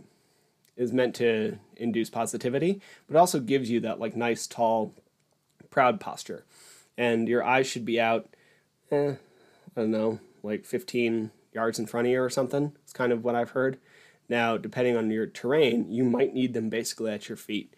is 0.75 0.91
meant 0.91 1.15
to 1.15 1.57
induce 1.77 2.09
positivity, 2.09 2.81
but 3.07 3.17
also 3.17 3.39
gives 3.39 3.69
you 3.69 3.79
that 3.79 3.99
like 3.99 4.15
nice 4.15 4.45
tall, 4.45 4.93
proud 5.69 5.99
posture, 5.99 6.45
and 6.97 7.27
your 7.27 7.43
eyes 7.43 7.67
should 7.67 7.85
be 7.85 7.99
out. 7.99 8.27
Eh, 8.91 9.15
I 9.75 9.81
don't 9.81 9.91
know, 9.91 10.19
like 10.43 10.65
15 10.65 11.31
yards 11.53 11.79
in 11.79 11.85
front 11.85 12.07
of 12.07 12.11
you 12.11 12.21
or 12.21 12.29
something. 12.29 12.73
It's 12.83 12.93
kind 12.93 13.11
of 13.11 13.23
what 13.23 13.35
I've 13.35 13.51
heard. 13.51 13.79
Now, 14.27 14.57
depending 14.57 14.97
on 14.97 15.11
your 15.11 15.27
terrain, 15.27 15.91
you 15.91 16.03
might 16.03 16.33
need 16.33 16.53
them 16.53 16.69
basically 16.69 17.11
at 17.11 17.29
your 17.29 17.37
feet. 17.37 17.75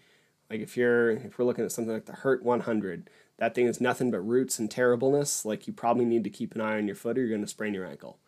Like 0.50 0.62
if 0.62 0.78
you're 0.78 1.12
if 1.12 1.38
we're 1.38 1.46
looking 1.46 1.66
at 1.66 1.72
something 1.72 1.94
like 1.94 2.06
the 2.06 2.14
Hurt 2.14 2.44
100, 2.44 3.10
that 3.38 3.54
thing 3.54 3.68
is 3.68 3.82
nothing 3.82 4.12
but 4.12 4.20
roots 4.20 4.60
and 4.60 4.72
terribleness. 4.72 5.44
Like 5.46 5.68
you 5.68 5.74
probably 5.74 6.06
need 6.06 6.24
to 6.24 6.30
keep 6.30 6.56
an 6.56 6.62
eye 6.62 6.78
on 6.78 6.88
your 6.88 6.96
foot 6.96 7.18
or 7.18 7.22
you're 7.22 7.30
going 7.30 7.42
to 7.42 7.48
sprain 7.48 7.74
your 7.74 7.86
ankle. 7.86 8.20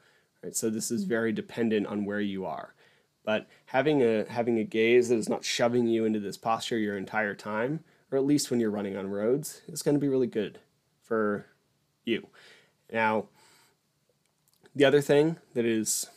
Right? 0.43 0.55
So 0.55 0.69
this 0.69 0.91
is 0.91 1.03
mm-hmm. 1.03 1.09
very 1.09 1.31
dependent 1.31 1.87
on 1.87 2.05
where 2.05 2.19
you 2.19 2.45
are. 2.45 2.73
But 3.23 3.47
having 3.67 4.01
a 4.01 4.25
having 4.29 4.59
a 4.59 4.63
gaze 4.63 5.09
that 5.09 5.17
is 5.17 5.29
not 5.29 5.45
shoving 5.45 5.87
you 5.87 6.05
into 6.05 6.19
this 6.19 6.37
posture 6.37 6.77
your 6.77 6.97
entire 6.97 7.35
time, 7.35 7.81
or 8.11 8.17
at 8.17 8.25
least 8.25 8.49
when 8.49 8.59
you're 8.59 8.71
running 8.71 8.97
on 8.97 9.09
roads, 9.09 9.61
is 9.67 9.83
going 9.83 9.95
to 9.95 10.01
be 10.01 10.07
really 10.07 10.27
good 10.27 10.59
for 11.03 11.45
you. 12.03 12.27
Now, 12.91 13.27
the 14.79 14.85
other 14.85 15.01
thing 15.01 15.35
that 15.55 15.65
is 15.65 16.09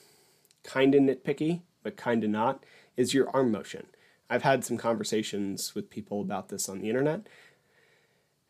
kind 0.62 0.94
of 0.94 1.03
nitpicky, 1.03 1.62
but 1.83 1.96
kind 1.96 2.22
of 2.22 2.31
not, 2.31 2.64
is 2.96 3.12
your 3.12 3.29
arm 3.35 3.51
motion. 3.51 3.87
I've 4.31 4.44
had 4.44 4.64
some 4.64 4.77
conversations 4.77 5.75
with 5.75 5.90
people 5.90 6.20
about 6.20 6.48
this 6.48 6.68
on 6.68 6.79
the 6.79 6.88
internet, 6.88 7.27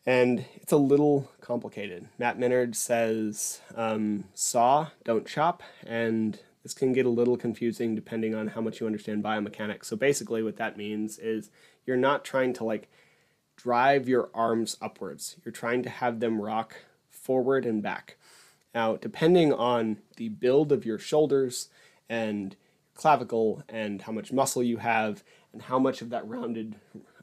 and 0.05 0.45
it's 0.57 0.73
a 0.73 0.77
little 0.77 1.31
complicated. 1.41 2.11
Matt 2.19 2.39
Minard 2.39 2.77
says 2.77 3.63
um, 3.75 4.25
saw, 4.35 4.89
don't 5.03 5.27
chop, 5.27 5.63
and 5.87 6.39
this 6.63 6.75
can 6.75 6.93
get 6.93 7.07
a 7.07 7.09
little 7.09 7.39
confusing 7.39 7.95
depending 7.95 8.35
on 8.35 8.49
how 8.49 8.61
much 8.61 8.81
you 8.81 8.87
understand 8.87 9.25
biomechanics. 9.25 9.87
So 9.87 9.97
basically, 9.97 10.43
what 10.43 10.59
that 10.59 10.77
means 10.77 11.19
is 11.19 11.51
you're 11.87 11.97
not 11.97 12.23
trying 12.23 12.53
to 12.55 12.65
like 12.65 12.91
drive 13.57 14.11
your 14.11 14.29
arms 14.35 14.77
upwards, 14.83 15.37
you're 15.43 15.53
trying 15.53 15.83
to 15.85 15.89
have 15.89 16.21
them 16.21 16.39
rock 16.39 16.77
forward 17.09 17.65
and 17.65 17.83
back. 17.83 18.19
Now, 18.75 18.97
depending 18.97 19.53
on 19.53 19.99
the 20.17 20.31
build 20.31 20.73
of 20.73 20.87
your 20.87 20.99
shoulders 20.99 21.69
and 22.09 22.57
clavicle 22.95 23.63
and 23.69 24.03
how 24.03 24.13
much 24.13 24.33
muscle 24.33 24.63
you 24.63 24.79
have 24.79 25.23
and 25.53 25.63
how 25.63 25.79
much 25.79 26.01
of 26.01 26.11
that 26.11 26.27
rounded, 26.27 26.77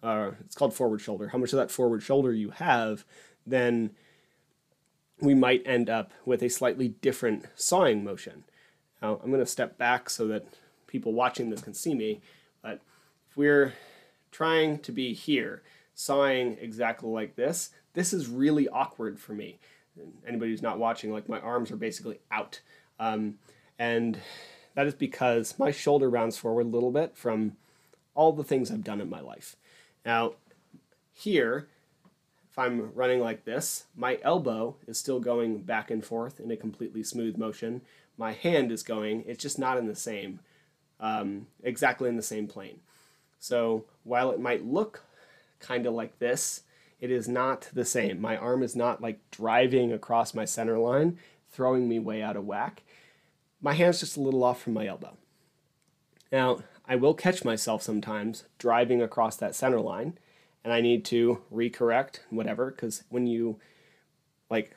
uh, 0.03 0.31
it's 0.41 0.55
called 0.55 0.73
forward 0.73 1.01
shoulder, 1.01 1.29
how 1.29 1.37
much 1.37 1.53
of 1.53 1.57
that 1.57 1.71
forward 1.71 2.03
shoulder 2.03 2.33
you 2.33 2.51
have, 2.51 3.03
then 3.45 3.91
we 5.21 5.33
might 5.33 5.63
end 5.65 5.89
up 5.89 6.11
with 6.25 6.41
a 6.43 6.49
slightly 6.49 6.89
different 6.89 7.45
sawing 7.55 8.03
motion. 8.03 8.43
Now, 9.01 9.19
I'm 9.23 9.31
going 9.31 9.43
to 9.43 9.45
step 9.45 9.77
back 9.77 10.09
so 10.09 10.27
that 10.27 10.45
people 10.87 11.13
watching 11.13 11.49
this 11.49 11.61
can 11.61 11.73
see 11.73 11.95
me, 11.95 12.21
but 12.61 12.81
if 13.29 13.37
we're 13.37 13.73
trying 14.31 14.79
to 14.79 14.91
be 14.91 15.13
here, 15.13 15.63
sawing 15.95 16.57
exactly 16.61 17.09
like 17.09 17.35
this, 17.35 17.71
this 17.93 18.13
is 18.13 18.27
really 18.27 18.69
awkward 18.69 19.19
for 19.19 19.33
me 19.33 19.59
anybody 20.27 20.51
who's 20.51 20.61
not 20.61 20.79
watching, 20.79 21.11
like 21.11 21.29
my 21.29 21.39
arms 21.39 21.71
are 21.71 21.77
basically 21.77 22.19
out. 22.31 22.61
Um, 22.99 23.35
and 23.77 24.19
that 24.75 24.87
is 24.87 24.93
because 24.93 25.57
my 25.57 25.71
shoulder 25.71 26.09
rounds 26.09 26.37
forward 26.37 26.65
a 26.65 26.69
little 26.69 26.91
bit 26.91 27.17
from 27.17 27.57
all 28.15 28.33
the 28.33 28.43
things 28.43 28.71
I've 28.71 28.83
done 28.83 29.01
in 29.01 29.09
my 29.09 29.21
life. 29.21 29.55
Now, 30.05 30.33
here, 31.13 31.67
if 32.51 32.57
I'm 32.57 32.93
running 32.93 33.19
like 33.19 33.45
this, 33.45 33.85
my 33.95 34.19
elbow 34.21 34.75
is 34.87 34.97
still 34.97 35.19
going 35.19 35.59
back 35.59 35.91
and 35.91 36.03
forth 36.03 36.39
in 36.39 36.51
a 36.51 36.57
completely 36.57 37.03
smooth 37.03 37.37
motion. 37.37 37.81
My 38.17 38.33
hand 38.33 38.71
is 38.71 38.83
going, 38.83 39.23
it's 39.27 39.41
just 39.41 39.59
not 39.59 39.77
in 39.77 39.87
the 39.87 39.95
same, 39.95 40.39
um, 40.99 41.47
exactly 41.63 42.09
in 42.09 42.17
the 42.17 42.21
same 42.23 42.47
plane. 42.47 42.79
So 43.39 43.85
while 44.03 44.31
it 44.31 44.39
might 44.39 44.65
look 44.65 45.03
kind 45.59 45.85
of 45.85 45.93
like 45.93 46.19
this, 46.19 46.63
it 46.99 47.11
is 47.11 47.27
not 47.27 47.69
the 47.73 47.85
same. 47.85 48.19
My 48.19 48.35
arm 48.37 48.63
is 48.63 48.75
not 48.75 49.01
like 49.01 49.19
driving 49.31 49.91
across 49.91 50.33
my 50.33 50.45
center 50.45 50.77
line, 50.77 51.17
throwing 51.49 51.87
me 51.87 51.99
way 51.99 52.21
out 52.21 52.35
of 52.35 52.45
whack. 52.45 52.83
My 53.61 53.73
hand's 53.73 53.99
just 53.99 54.17
a 54.17 54.21
little 54.21 54.43
off 54.43 54.61
from 54.61 54.73
my 54.73 54.87
elbow. 54.87 55.17
Now, 56.31 56.59
I 56.85 56.95
will 56.95 57.13
catch 57.13 57.45
myself 57.45 57.81
sometimes 57.81 58.45
driving 58.57 59.01
across 59.01 59.35
that 59.37 59.55
center 59.55 59.79
line, 59.79 60.17
and 60.63 60.73
I 60.73 60.81
need 60.81 61.05
to 61.05 61.41
recorrect 61.53 62.19
whatever, 62.29 62.71
because 62.71 63.03
when 63.09 63.27
you 63.27 63.59
like 64.49 64.75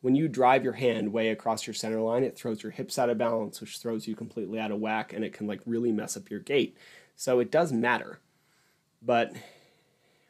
when 0.00 0.14
you 0.14 0.28
drive 0.28 0.62
your 0.62 0.74
hand 0.74 1.12
way 1.12 1.28
across 1.28 1.66
your 1.66 1.74
center 1.74 2.00
line, 2.00 2.22
it 2.22 2.36
throws 2.36 2.62
your 2.62 2.72
hips 2.72 2.98
out 2.98 3.10
of 3.10 3.18
balance, 3.18 3.60
which 3.60 3.78
throws 3.78 4.06
you 4.06 4.14
completely 4.14 4.60
out 4.60 4.70
of 4.70 4.78
whack, 4.78 5.12
and 5.12 5.24
it 5.24 5.32
can 5.32 5.46
like 5.46 5.60
really 5.66 5.92
mess 5.92 6.16
up 6.16 6.30
your 6.30 6.40
gait. 6.40 6.76
So 7.16 7.40
it 7.40 7.50
does 7.50 7.72
matter. 7.72 8.20
But 9.02 9.32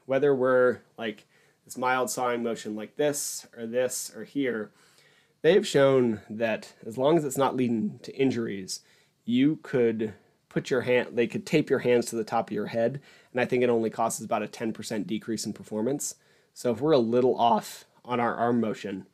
whether 0.09 0.35
we're 0.35 0.79
like 0.97 1.27
this 1.65 1.77
mild 1.77 2.11
sawing 2.11 2.43
motion 2.43 2.75
like 2.75 2.97
this 2.97 3.47
or 3.57 3.67
this 3.67 4.11
or 4.17 4.25
here, 4.25 4.71
they've 5.43 5.67
shown 5.67 6.23
that 6.31 6.73
as 6.87 6.97
long 6.97 7.19
as 7.19 7.25
it's 7.25 7.37
not 7.37 7.55
leading 7.55 7.99
to 8.03 8.17
injuries, 8.17 8.81
you 9.27 9.59
could 9.63 10.15
put 10.49 10.71
your 10.71 10.81
hand, 10.81 11.11
they 11.13 11.27
could 11.27 11.45
tape 11.45 11.69
your 11.69 11.81
hands 11.81 12.07
to 12.07 12.17
the 12.17 12.25
top 12.25 12.49
of 12.49 12.55
your 12.55 12.69
head, 12.69 13.01
and 13.33 13.41
I 13.41 13.45
think 13.45 13.63
it 13.63 13.69
only 13.69 13.91
causes 13.91 14.25
about 14.25 14.43
a 14.43 14.49
10% 14.49 15.07
decrease 15.07 15.45
in 15.45 15.53
performance. 15.53 16.15
So 16.55 16.73
if 16.73 16.81
we're 16.81 16.93
a 16.93 16.99
little 16.99 17.39
off 17.39 17.85
on 18.03 18.19
our 18.19 18.35
arm 18.35 18.63
motion 18.63 19.07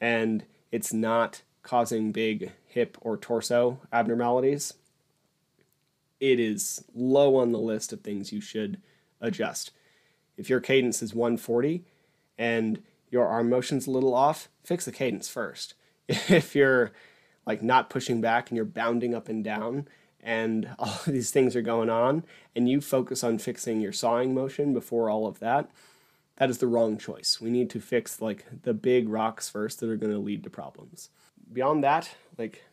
and 0.00 0.44
it's 0.72 0.92
not 0.92 1.42
causing 1.62 2.10
big 2.10 2.50
hip 2.66 2.98
or 3.00 3.16
torso 3.16 3.78
abnormalities, 3.92 4.74
it 6.18 6.40
is 6.40 6.84
low 6.94 7.36
on 7.36 7.52
the 7.52 7.60
list 7.60 7.92
of 7.92 8.00
things 8.00 8.32
you 8.32 8.40
should 8.40 8.80
adjust. 9.20 9.70
If 10.42 10.50
your 10.50 10.58
cadence 10.58 11.04
is 11.04 11.14
140 11.14 11.84
and 12.36 12.82
your 13.10 13.28
arm 13.28 13.48
motion's 13.48 13.86
a 13.86 13.92
little 13.92 14.12
off, 14.12 14.48
fix 14.64 14.84
the 14.84 14.90
cadence 14.90 15.28
first. 15.28 15.74
If 16.08 16.56
you're 16.56 16.90
like 17.46 17.62
not 17.62 17.88
pushing 17.88 18.20
back 18.20 18.50
and 18.50 18.56
you're 18.56 18.64
bounding 18.64 19.14
up 19.14 19.28
and 19.28 19.44
down 19.44 19.86
and 20.20 20.68
all 20.80 20.88
of 20.88 21.04
these 21.04 21.30
things 21.30 21.54
are 21.54 21.62
going 21.62 21.88
on 21.88 22.24
and 22.56 22.68
you 22.68 22.80
focus 22.80 23.22
on 23.22 23.38
fixing 23.38 23.80
your 23.80 23.92
sawing 23.92 24.34
motion 24.34 24.74
before 24.74 25.08
all 25.08 25.28
of 25.28 25.38
that, 25.38 25.70
that 26.38 26.50
is 26.50 26.58
the 26.58 26.66
wrong 26.66 26.98
choice. 26.98 27.40
We 27.40 27.50
need 27.50 27.70
to 27.70 27.80
fix 27.80 28.20
like 28.20 28.44
the 28.62 28.74
big 28.74 29.08
rocks 29.08 29.48
first 29.48 29.78
that 29.78 29.90
are 29.90 29.96
going 29.96 30.12
to 30.12 30.18
lead 30.18 30.42
to 30.42 30.50
problems. 30.50 31.10
Beyond 31.52 31.84
that, 31.84 32.16
like 32.36 32.64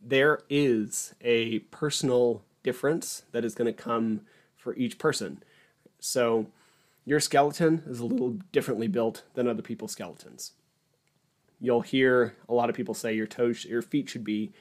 there 0.00 0.38
is 0.48 1.16
a 1.20 1.58
personal 1.58 2.42
difference 2.62 3.24
that 3.32 3.44
is 3.44 3.56
going 3.56 3.66
to 3.66 3.82
come 3.82 4.20
for 4.56 4.76
each 4.76 4.98
person. 4.98 5.42
So 5.98 6.46
your 7.08 7.20
skeleton 7.20 7.82
is 7.86 8.00
a 8.00 8.06
little 8.06 8.38
differently 8.52 8.86
built 8.86 9.24
than 9.34 9.48
other 9.48 9.62
people's 9.62 9.92
skeletons. 9.92 10.52
You'll 11.60 11.80
hear 11.80 12.36
a 12.48 12.54
lot 12.54 12.68
of 12.68 12.76
people 12.76 12.94
say 12.94 13.14
your 13.14 13.26
toes, 13.26 13.64
your 13.64 13.82
feet 13.82 14.08
should 14.10 14.24
be 14.24 14.52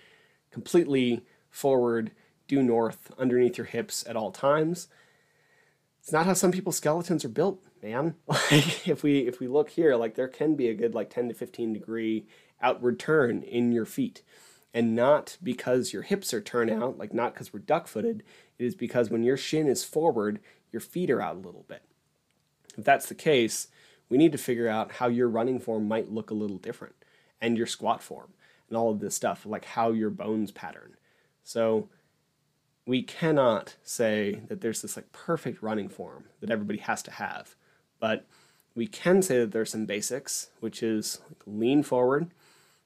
completely 0.52 1.26
forward, 1.50 2.12
due 2.48 2.64
north, 2.64 3.12
underneath 3.18 3.58
your 3.58 3.66
hips 3.66 4.06
at 4.08 4.16
all 4.16 4.32
times. 4.32 4.88
It's 6.00 6.12
not 6.12 6.26
how 6.26 6.34
some 6.34 6.52
people's 6.52 6.78
skeletons 6.78 7.26
are 7.26 7.30
built, 7.30 7.64
man. 7.84 8.16
Like 8.28 8.88
if 8.88 9.04
we 9.04 9.20
if 9.20 9.40
we 9.40 9.48
look 9.48 9.72
here, 9.72 9.96
like 9.96 10.16
there 10.16 10.28
can 10.28 10.56
be 10.56 10.70
a 10.70 10.74
good 10.74 10.96
like 10.96 11.10
10 11.10 11.28
to 11.28 11.34
15 11.34 11.74
degree 11.74 12.26
outward 12.62 13.00
turn 13.00 13.44
in 13.44 13.72
your 13.72 13.86
feet. 13.86 14.24
And 14.74 14.96
not 14.96 15.38
because 15.42 15.92
your 15.92 16.04
hips 16.04 16.34
are 16.34 16.42
turned 16.42 16.70
out, 16.70 16.98
like 16.98 17.14
not 17.14 17.34
because 17.34 17.52
we're 17.52 17.60
duck 17.60 17.88
footed, 17.88 18.24
it 18.58 18.66
is 18.66 18.76
because 18.76 19.10
when 19.10 19.24
your 19.24 19.38
shin 19.38 19.68
is 19.68 19.84
forward, 19.84 20.40
your 20.72 20.80
feet 20.80 21.10
are 21.10 21.22
out 21.22 21.36
a 21.36 21.40
little 21.40 21.66
bit. 21.68 21.84
If 22.78 22.84
that's 22.84 23.08
the 23.08 23.16
case, 23.16 23.68
we 24.10 24.18
need 24.18 24.32
to 24.32 24.38
figure 24.38 24.70
out 24.70 24.94
how 24.94 25.08
your 25.08 25.28
running 25.28 25.60
form 25.60 25.88
might 25.88 26.12
look 26.12 26.30
a 26.30 26.36
little 26.36 26.58
different 26.58 26.96
and 27.42 27.58
your 27.58 27.68
squat 27.68 28.02
form 28.02 28.34
and 28.70 28.78
all 28.78 28.92
of 28.92 29.00
this 29.00 29.16
stuff, 29.16 29.46
like 29.46 29.66
how 29.66 29.92
your 29.92 30.10
bones 30.10 30.52
pattern. 30.52 30.96
So 31.44 31.90
we 32.86 33.04
cannot 33.04 33.76
say 33.84 34.42
that 34.48 34.62
there's 34.62 34.82
this 34.82 34.96
like 34.96 35.12
perfect 35.12 35.62
running 35.62 35.90
form 35.90 36.26
that 36.40 36.52
everybody 36.52 36.80
has 36.80 37.04
to 37.04 37.12
have, 37.12 37.56
but 38.00 38.26
we 38.76 38.88
can 38.88 39.22
say 39.22 39.40
that 39.40 39.52
there's 39.52 39.72
some 39.72 39.86
basics, 39.86 40.50
which 40.60 40.84
is 40.84 41.20
like 41.28 41.42
lean 41.46 41.84
forward, 41.84 42.24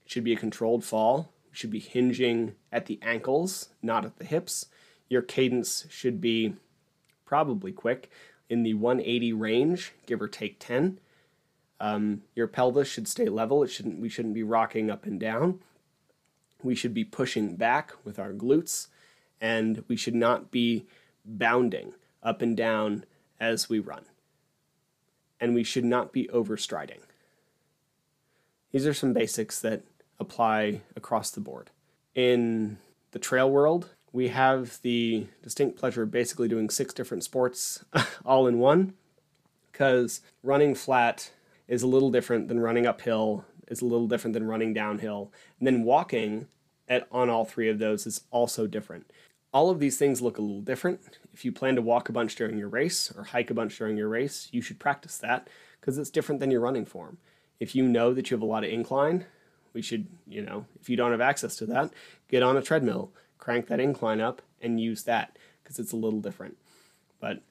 it 0.06 0.12
should 0.12 0.24
be 0.24 0.34
a 0.34 0.38
controlled 0.38 0.84
fall, 0.84 1.32
you 1.52 1.56
should 1.56 1.70
be 1.70 1.80
hinging 1.80 2.56
at 2.72 2.86
the 2.86 2.98
ankles, 3.02 3.70
not 3.82 4.06
at 4.06 4.18
the 4.18 4.26
hips. 4.26 4.68
Your 5.10 5.22
cadence 5.22 5.86
should 5.90 6.22
be 6.22 6.56
probably 7.26 7.74
quick 7.74 8.10
in 8.52 8.64
the 8.64 8.74
180 8.74 9.32
range, 9.32 9.94
give 10.06 10.22
or 10.22 10.28
take 10.28 10.60
10. 10.60 11.00
Um, 11.80 12.24
your 12.36 12.48
pelvis 12.48 12.90
should 12.90 13.08
stay 13.08 13.30
level. 13.30 13.64
It 13.64 13.70
shouldn't. 13.70 14.02
We 14.02 14.10
shouldn't 14.10 14.34
be 14.34 14.44
rocking 14.44 14.92
up 14.92 15.06
and 15.06 15.18
down. 15.18 15.62
We 16.62 16.76
should 16.76 16.94
be 16.94 17.06
pushing 17.06 17.56
back 17.56 17.94
with 18.04 18.20
our 18.20 18.34
glutes, 18.34 18.88
and 19.40 19.86
we 19.88 19.96
should 19.96 20.14
not 20.14 20.52
be 20.52 20.86
bounding 21.24 21.94
up 22.22 22.42
and 22.42 22.58
down 22.58 23.06
as 23.40 23.70
we 23.70 23.80
run. 23.80 24.04
And 25.40 25.56
we 25.56 25.64
should 25.64 25.86
not 25.86 26.12
be 26.12 26.28
overstriding. 26.28 27.00
These 28.74 28.86
are 28.86 28.94
some 28.94 29.14
basics 29.14 29.62
that 29.62 29.84
apply 30.20 30.82
across 30.98 31.32
the 31.32 31.40
board. 31.40 31.72
In 32.14 32.80
the 33.12 33.20
trail 33.20 33.50
world, 33.50 33.92
we 34.14 34.28
have 34.28 34.82
the 34.82 35.28
distinct 35.42 35.78
pleasure 35.78 36.04
of 36.04 36.12
basically 36.12 36.48
doing 36.48 36.70
six 36.70 36.94
different 36.94 37.24
sports 37.24 37.86
all 38.26 38.48
in 38.48 38.60
one 38.60 38.94
because 39.72 40.22
running 40.44 40.76
flat 40.76 41.32
is 41.68 41.84
a 41.84 41.88
little 41.88 42.12
different 42.12 42.48
than 42.50 42.60
running 42.60 42.86
uphill, 42.86 43.46
is 43.68 43.82
a 43.82 43.86
little 43.86 44.08
different 44.08 44.34
than 44.34 44.48
running 44.48 44.74
downhill. 44.74 45.32
And 45.58 45.66
then 45.66 45.84
walking 45.84 46.48
at, 46.90 47.08
on 47.12 47.30
all 47.30 47.46
three 47.46 47.70
of 47.70 47.80
those 47.80 48.06
is 48.06 48.22
also 48.32 48.68
different. 48.68 49.10
All 49.54 49.70
of 49.70 49.80
these 49.80 49.98
things 49.98 50.22
look 50.22 50.38
a 50.38 50.42
little 50.42 50.62
different. 50.62 51.18
If 51.34 51.46
you 51.46 51.52
plan 51.52 51.76
to 51.76 51.82
walk 51.82 52.10
a 52.10 52.14
bunch 52.14 52.36
during 52.36 52.58
your 52.58 52.68
race 52.68 53.12
or 53.16 53.24
hike 53.24 53.50
a 53.50 53.54
bunch 53.54 53.78
during 53.78 53.98
your 53.98 54.10
race, 54.10 54.50
you 54.52 54.62
should 54.62 54.80
practice 54.80 55.18
that 55.18 55.48
because 55.80 55.98
it's 55.98 56.10
different 56.10 56.40
than 56.40 56.52
your 56.52 56.62
running 56.62 56.86
form. 56.86 57.18
If 57.60 57.76
you 57.76 57.88
know 57.88 58.14
that 58.14 58.30
you 58.30 58.36
have 58.36 58.42
a 58.42 58.46
lot 58.46 58.64
of 58.64 58.70
incline, 58.70 59.26
we 59.74 59.82
should, 59.82 60.08
you 60.28 60.42
know, 60.42 60.66
if 60.82 60.90
you 60.90 60.98
don't 60.98 61.12
have 61.12 61.22
access 61.22 61.56
to 61.58 61.66
that, 61.68 61.92
get 62.30 62.44
on 62.44 62.58
a 62.58 62.62
treadmill, 62.62 63.12
crank 63.42 63.68
that 63.68 63.82
incline 63.82 64.22
up, 64.22 64.42
and 64.62 64.80
use 64.80 65.04
that 65.04 65.38
because 65.62 65.80
it's 65.80 65.92
a 65.92 65.98
little 65.98 66.22
different. 66.22 66.58
But 67.20 67.42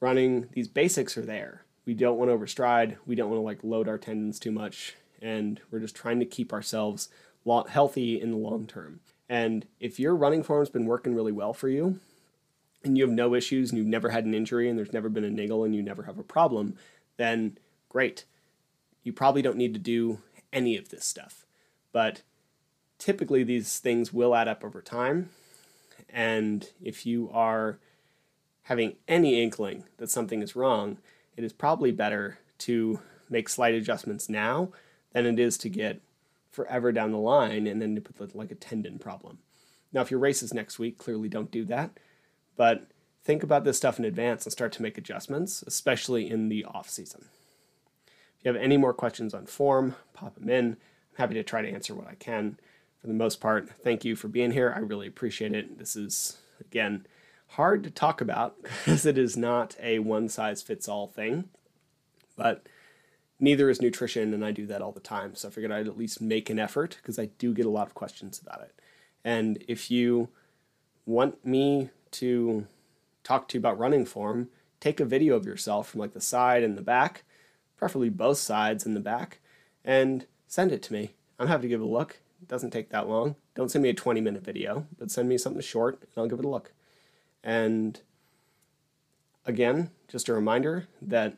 running, 0.00 0.48
these 0.52 0.68
basics 0.68 1.18
are 1.18 1.26
there. 1.26 1.64
We 1.84 1.92
don't 1.92 2.16
want 2.16 2.30
to 2.30 2.36
overstride. 2.36 2.96
We 3.04 3.14
don't 3.14 3.28
want 3.28 3.40
to 3.40 3.44
like 3.44 3.62
load 3.62 3.88
our 3.88 3.98
tendons 3.98 4.38
too 4.38 4.52
much. 4.52 4.94
And 5.20 5.60
we're 5.70 5.80
just 5.80 5.96
trying 5.96 6.20
to 6.20 6.24
keep 6.24 6.52
ourselves 6.52 7.08
healthy 7.68 8.20
in 8.20 8.30
the 8.30 8.36
long 8.36 8.66
term. 8.66 9.00
And 9.28 9.66
if 9.80 9.98
your 9.98 10.14
running 10.14 10.42
form's 10.42 10.70
been 10.70 10.86
working 10.86 11.14
really 11.14 11.32
well 11.32 11.52
for 11.52 11.68
you, 11.68 12.00
and 12.84 12.98
you 12.98 13.04
have 13.04 13.12
no 13.12 13.34
issues, 13.34 13.70
and 13.70 13.78
you've 13.78 13.86
never 13.86 14.10
had 14.10 14.24
an 14.24 14.34
injury, 14.34 14.68
and 14.68 14.78
there's 14.78 14.92
never 14.92 15.08
been 15.08 15.24
a 15.24 15.30
niggle, 15.30 15.64
and 15.64 15.74
you 15.74 15.82
never 15.82 16.02
have 16.04 16.18
a 16.18 16.24
problem, 16.24 16.76
then 17.16 17.58
great. 17.88 18.24
You 19.04 19.12
probably 19.12 19.42
don't 19.42 19.56
need 19.56 19.74
to 19.74 19.80
do 19.80 20.20
any 20.52 20.76
of 20.76 20.88
this 20.88 21.04
stuff. 21.04 21.46
But 21.92 22.22
typically, 23.02 23.42
these 23.42 23.80
things 23.80 24.12
will 24.12 24.32
add 24.32 24.46
up 24.46 24.62
over 24.62 24.80
time. 24.80 25.28
And 26.08 26.68
if 26.80 27.04
you 27.04 27.28
are 27.32 27.78
having 28.64 28.94
any 29.08 29.42
inkling 29.42 29.84
that 29.96 30.08
something 30.08 30.40
is 30.40 30.54
wrong, 30.54 30.98
it 31.36 31.42
is 31.42 31.52
probably 31.52 31.90
better 31.90 32.38
to 32.58 33.00
make 33.28 33.48
slight 33.48 33.74
adjustments 33.74 34.28
now 34.28 34.70
than 35.12 35.26
it 35.26 35.40
is 35.40 35.58
to 35.58 35.68
get 35.68 36.00
forever 36.52 36.92
down 36.92 37.10
the 37.10 37.18
line 37.18 37.66
and 37.66 37.82
then 37.82 37.96
to 37.96 38.00
put 38.00 38.36
like 38.36 38.52
a 38.52 38.54
tendon 38.54 39.00
problem. 39.00 39.38
Now, 39.92 40.02
if 40.02 40.12
your 40.12 40.20
race 40.20 40.40
is 40.40 40.54
next 40.54 40.78
week, 40.78 40.96
clearly 40.96 41.28
don't 41.28 41.50
do 41.50 41.64
that. 41.64 41.98
But 42.56 42.86
think 43.24 43.42
about 43.42 43.64
this 43.64 43.78
stuff 43.78 43.98
in 43.98 44.04
advance 44.04 44.46
and 44.46 44.52
start 44.52 44.70
to 44.74 44.82
make 44.82 44.96
adjustments, 44.96 45.64
especially 45.66 46.30
in 46.30 46.48
the 46.48 46.64
off 46.66 46.88
season. 46.88 47.24
If 48.06 48.44
you 48.44 48.52
have 48.52 48.62
any 48.62 48.76
more 48.76 48.94
questions 48.94 49.34
on 49.34 49.46
form, 49.46 49.96
pop 50.14 50.36
them 50.36 50.48
in. 50.48 50.66
I'm 50.66 51.16
happy 51.16 51.34
to 51.34 51.42
try 51.42 51.62
to 51.62 51.68
answer 51.68 51.96
what 51.96 52.06
I 52.06 52.14
can. 52.14 52.58
For 53.02 53.08
the 53.08 53.14
most 53.14 53.40
part, 53.40 53.68
thank 53.82 54.04
you 54.04 54.14
for 54.14 54.28
being 54.28 54.52
here. 54.52 54.72
I 54.74 54.78
really 54.78 55.08
appreciate 55.08 55.52
it. 55.52 55.76
This 55.76 55.96
is, 55.96 56.38
again, 56.60 57.04
hard 57.48 57.82
to 57.82 57.90
talk 57.90 58.20
about 58.20 58.62
because 58.62 59.04
it 59.04 59.18
is 59.18 59.36
not 59.36 59.76
a 59.82 59.98
one 59.98 60.28
size 60.28 60.62
fits 60.62 60.88
all 60.88 61.08
thing. 61.08 61.48
But 62.36 62.68
neither 63.40 63.68
is 63.68 63.82
nutrition, 63.82 64.32
and 64.32 64.44
I 64.44 64.52
do 64.52 64.66
that 64.66 64.80
all 64.80 64.92
the 64.92 65.00
time. 65.00 65.34
So 65.34 65.48
I 65.48 65.50
figured 65.50 65.72
I'd 65.72 65.88
at 65.88 65.98
least 65.98 66.22
make 66.22 66.48
an 66.48 66.60
effort 66.60 66.96
because 67.02 67.18
I 67.18 67.26
do 67.38 67.52
get 67.52 67.66
a 67.66 67.70
lot 67.70 67.88
of 67.88 67.94
questions 67.94 68.40
about 68.40 68.62
it. 68.62 68.72
And 69.24 69.64
if 69.66 69.90
you 69.90 70.28
want 71.04 71.44
me 71.44 71.90
to 72.12 72.68
talk 73.24 73.48
to 73.48 73.58
you 73.58 73.60
about 73.60 73.80
running 73.80 74.06
form, 74.06 74.48
take 74.78 75.00
a 75.00 75.04
video 75.04 75.34
of 75.34 75.44
yourself 75.44 75.88
from 75.88 76.00
like 76.00 76.12
the 76.12 76.20
side 76.20 76.62
and 76.62 76.78
the 76.78 76.82
back, 76.82 77.24
preferably 77.76 78.10
both 78.10 78.38
sides 78.38 78.86
and 78.86 78.94
the 78.94 79.00
back, 79.00 79.40
and 79.84 80.26
send 80.46 80.70
it 80.70 80.82
to 80.84 80.92
me. 80.92 81.14
I'm 81.40 81.48
happy 81.48 81.62
to 81.62 81.68
give 81.68 81.80
it 81.80 81.84
a 81.84 81.86
look. 81.86 82.21
It 82.42 82.48
doesn't 82.48 82.72
take 82.72 82.90
that 82.90 83.08
long. 83.08 83.36
Don't 83.54 83.70
send 83.70 83.84
me 83.84 83.88
a 83.88 83.94
20 83.94 84.20
minute 84.20 84.44
video, 84.44 84.86
but 84.98 85.10
send 85.10 85.28
me 85.28 85.38
something 85.38 85.62
short 85.62 86.00
and 86.00 86.10
I'll 86.16 86.28
give 86.28 86.40
it 86.40 86.44
a 86.44 86.48
look. 86.48 86.72
And 87.44 88.00
again, 89.46 89.90
just 90.08 90.28
a 90.28 90.34
reminder 90.34 90.88
that 91.00 91.36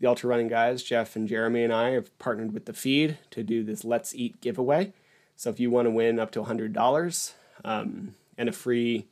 the 0.00 0.08
ultra 0.08 0.28
running 0.28 0.48
guys, 0.48 0.82
Jeff 0.82 1.14
and 1.14 1.28
Jeremy 1.28 1.62
and 1.62 1.72
I, 1.72 1.90
have 1.90 2.16
partnered 2.18 2.52
with 2.52 2.64
the 2.64 2.72
feed 2.72 3.18
to 3.30 3.44
do 3.44 3.62
this 3.62 3.84
Let's 3.84 4.14
Eat 4.14 4.40
giveaway. 4.40 4.92
So 5.36 5.50
if 5.50 5.60
you 5.60 5.70
want 5.70 5.86
to 5.86 5.90
win 5.90 6.18
up 6.18 6.32
to 6.32 6.42
$100 6.42 7.32
um, 7.64 8.14
and 8.36 8.48
a 8.48 8.52
free 8.52 9.06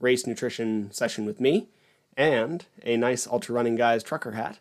race 0.00 0.26
nutrition 0.26 0.92
session 0.92 1.24
with 1.24 1.40
me 1.40 1.68
and 2.16 2.66
a 2.82 2.96
nice 2.96 3.26
ultra 3.26 3.54
running 3.54 3.76
guys 3.76 4.02
trucker 4.02 4.32
hat, 4.32 4.58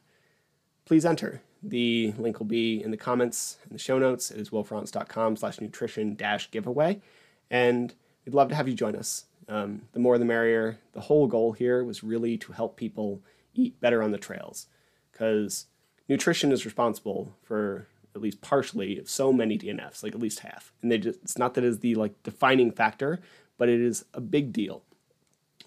please 0.86 1.06
enter. 1.06 1.42
The 1.64 2.14
link 2.18 2.40
will 2.40 2.46
be 2.46 2.84
in 2.84 2.92
the 2.92 2.98
comments 2.98 3.58
in 3.66 3.74
the 3.74 3.80
show 3.80 3.98
notes. 3.98 4.32
It 4.32 4.40
is 4.40 4.50
willfrantz.com 4.50 5.38
slash 5.38 5.62
nutrition 5.62 6.16
dash 6.16 6.52
giveaway. 6.52 7.02
And 7.50 7.94
we'd 8.26 8.36
love 8.36 8.50
to 8.50 8.56
have 8.56 8.68
you 8.68 8.74
join 8.74 8.96
us. 8.96 9.26
Um, 9.48 9.84
the 9.94 10.00
more 10.00 10.18
the 10.18 10.26
merrier. 10.26 10.80
The 10.94 11.02
whole 11.02 11.28
goal 11.28 11.54
here 11.54 11.84
was 11.84 12.04
really 12.04 12.38
to 12.40 12.54
help 12.54 12.78
people 12.78 13.22
eat 13.54 13.80
better 13.80 14.02
on 14.02 14.12
the 14.12 14.18
trails 14.18 14.68
because 15.12 15.68
nutrition 16.08 16.52
is 16.52 16.66
responsible 16.66 17.34
for 17.44 17.88
at 18.16 18.22
least 18.22 18.42
partially 18.42 19.00
of 19.00 19.10
so 19.10 19.34
many 19.34 19.58
DNFs, 19.58 20.04
like 20.04 20.14
at 20.14 20.22
least 20.22 20.40
half. 20.40 20.74
And 20.82 20.92
they 20.92 20.98
just 20.98 21.20
it's 21.24 21.38
not 21.38 21.54
that 21.54 21.64
it 21.64 21.68
is 21.68 21.80
the 21.80 21.96
like 21.96 22.22
defining 22.24 22.72
factor, 22.72 23.20
but 23.58 23.70
it 23.70 23.80
is 23.80 24.06
a 24.14 24.22
big 24.22 24.54
deal. 24.54 24.84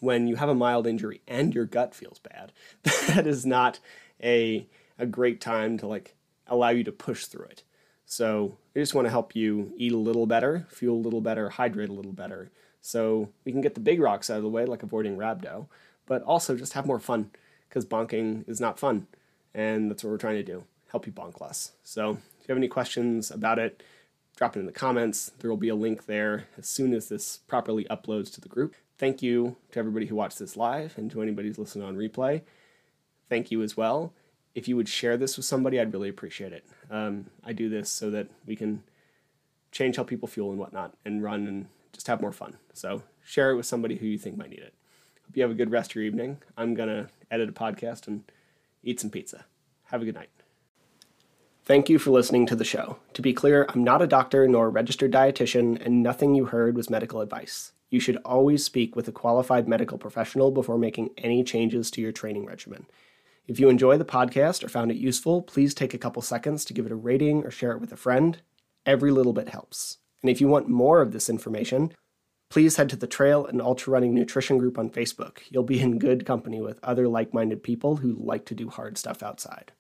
When 0.01 0.27
you 0.27 0.37
have 0.37 0.49
a 0.49 0.55
mild 0.55 0.87
injury 0.87 1.23
and 1.27 1.55
your 1.55 1.65
gut 1.65 1.95
feels 1.95 2.19
bad, 2.19 2.53
that 2.83 3.27
is 3.27 3.47
not 3.47 3.79
a 4.23 4.67
a 4.99 5.07
great 5.07 5.41
time 5.41 5.79
to 5.79 5.87
like 5.87 6.15
allow 6.47 6.71
you 6.71 6.85
to 6.85 6.93
push 6.93 7.27
through 7.27 7.47
it. 7.47 7.63
So 8.05 8.57
I 8.75 8.79
just 8.79 8.95
want 8.95 9.07
to 9.07 9.11
help 9.11 9.35
you 9.35 9.73
eat 9.77 9.93
a 9.93 9.97
little 9.97 10.27
better, 10.27 10.67
feel 10.69 10.93
a 10.93 10.95
little 10.95 11.21
better, 11.21 11.51
hydrate 11.51 11.89
a 11.89 11.93
little 11.93 12.13
better, 12.13 12.51
so 12.81 13.31
we 13.45 13.51
can 13.51 13.61
get 13.61 13.75
the 13.75 13.81
big 13.81 14.01
rocks 14.01 14.31
out 14.31 14.37
of 14.37 14.45
the 14.45 14.49
way, 14.49 14.65
like 14.65 14.85
avoiding 14.85 15.17
rhabdo, 15.17 15.67
but 16.07 16.23
also 16.23 16.57
just 16.57 16.75
have 16.75 16.87
more 16.87 17.01
fun 17.01 17.31
because 17.69 17.85
bonking 17.85 18.49
is 18.49 18.61
not 18.61 18.79
fun 18.79 19.09
and 19.55 19.91
that's 19.91 20.05
what 20.05 20.11
we're 20.11 20.19
trying 20.19 20.37
to 20.37 20.45
do 20.45 20.65
help 20.89 21.07
you 21.07 21.13
bonk 21.13 21.41
less. 21.41 21.73
So 21.83 22.13
if 22.13 22.49
you 22.49 22.53
have 22.53 22.57
any 22.57 22.69
questions 22.69 23.31
about 23.31 23.59
it, 23.59 23.83
drop 24.37 24.57
it 24.57 24.61
in 24.61 24.67
the 24.67 24.73
comments. 24.73 25.33
There 25.41 25.51
will 25.51 25.57
be 25.57 25.69
a 25.69 25.75
link 25.75 26.07
there 26.07 26.47
as 26.57 26.69
soon 26.69 26.95
as 26.95 27.09
this 27.09 27.39
properly 27.47 27.85
uploads 27.91 28.33
to 28.35 28.41
the 28.41 28.49
group. 28.49 28.75
Thank 28.99 29.23
you 29.23 29.57
to 29.73 29.79
everybody 29.79 30.07
who 30.07 30.17
watched 30.17 30.39
this 30.39 30.57
live 30.57 30.97
and 30.97 31.11
to 31.11 31.23
anybody 31.23 31.49
who's 31.49 31.59
listening 31.59 31.87
on 31.87 31.97
replay. 31.97 32.43
Thank 33.29 33.51
you 33.51 33.63
as 33.63 33.77
well. 33.77 34.13
If 34.57 34.67
you 34.69 34.75
would 34.77 34.89
share 34.89 35.19
this 35.19 35.37
with 35.37 35.45
somebody, 35.45 35.79
I'd 35.79 35.93
really 35.93 36.09
appreciate 36.09 36.55
it. 36.55 36.65
Um, 36.91 37.27
I 37.45 37.53
do 37.53 37.69
this 37.69 37.91
so 37.91 38.11
that 38.11 38.29
we 38.47 38.57
can 38.57 38.83
change 39.71 39.97
how 39.97 40.03
people 40.03 40.27
feel 40.27 40.49
and 40.49 40.59
whatnot 40.59 40.95
and 41.05 41.23
run 41.23 41.47
and 41.47 41.67
just 41.93 42.07
have 42.07 42.23
more 42.23 42.33
fun. 42.33 42.57
So 42.73 43.03
share 43.23 43.51
it 43.51 43.57
with 43.57 43.67
somebody 43.67 43.97
who 43.97 44.07
you 44.07 44.17
think 44.17 44.39
might 44.39 44.49
need 44.49 44.61
it. 44.61 44.73
Hope 45.27 45.37
you 45.37 45.43
have 45.43 45.51
a 45.51 45.55
good 45.55 45.71
rest 45.71 45.91
of 45.91 45.97
your 45.97 46.05
evening. 46.05 46.39
I'm 46.57 46.73
going 46.73 46.89
to 46.89 47.11
edit 47.31 47.51
a 47.51 47.53
podcast 47.53 48.09
and 48.09 48.25
eat 48.83 48.99
some 48.99 49.11
pizza. 49.11 49.45
Have 49.91 50.01
a 50.01 50.07
good 50.07 50.15
night. 50.15 50.31
Thank 51.67 51.91
you 51.91 51.99
for 51.99 52.11
listening 52.11 52.47
to 52.47 52.57
the 52.57 52.65
show. 52.65 52.97
To 53.13 53.21
be 53.21 53.35
clear, 53.35 53.67
I'm 53.69 53.85
not 53.85 54.01
a 54.01 54.07
doctor 54.07 54.49
nor 54.49 54.69
a 54.69 54.71
registered 54.71 55.13
dietitian, 55.13 55.85
and 55.85 56.03
nothing 56.03 56.35
you 56.35 56.47
heard 56.47 56.77
was 56.77 56.89
medical 56.89 57.21
advice. 57.21 57.73
You 57.91 58.01
should 58.01 58.17
always 58.25 58.65
speak 58.65 58.97
with 58.97 59.07
a 59.07 59.13
qualified 59.13 59.69
medical 59.69 59.99
professional 59.99 60.51
before 60.51 60.79
making 60.79 61.11
any 61.19 61.45
changes 61.45 61.91
to 61.91 62.01
your 62.01 62.13
training 62.13 62.47
regimen. 62.47 62.87
If 63.49 63.61
you 63.61 63.69
enjoy 63.69 63.97
the 63.97 64.05
podcast 64.05 64.65
or 64.65 64.69
found 64.69 64.91
it 64.91 64.97
useful, 64.97 65.41
please 65.41 65.73
take 65.73 65.95
a 65.95 65.99
couple 65.99 66.21
seconds 66.21 66.65
to 66.65 66.73
give 66.73 66.85
it 66.85 66.91
a 66.91 66.97
rating 66.97 67.45
or 67.45 67.51
share 67.53 67.71
it 67.71 67.81
with 67.81 67.93
a 67.93 67.97
friend. 67.97 68.39
Every 68.85 69.13
little 69.13 69.33
bit 69.33 69.51
helps. 69.51 69.99
And 70.21 70.31
if 70.31 70.41
you 70.41 70.49
want 70.49 70.69
more 70.69 71.01
of 71.01 71.13
this 71.13 71.31
information, 71.31 71.93
please 72.51 72.75
head 72.75 72.89
to 72.91 72.97
the 72.97 73.07
Trail 73.07 73.47
and 73.47 73.63
Ultra 73.63 73.93
Running 73.93 74.15
Nutrition 74.15 74.59
group 74.59 74.77
on 74.79 74.91
Facebook. 74.91 75.39
You'll 75.49 75.63
be 75.63 75.81
in 75.81 76.01
good 76.01 76.27
company 76.27 76.61
with 76.61 76.81
other 76.83 77.07
like 77.07 77.33
minded 77.33 77.63
people 77.63 77.97
who 77.97 78.17
like 78.19 78.47
to 78.47 78.55
do 78.57 78.69
hard 78.69 78.99
stuff 78.99 79.23
outside. 79.23 79.71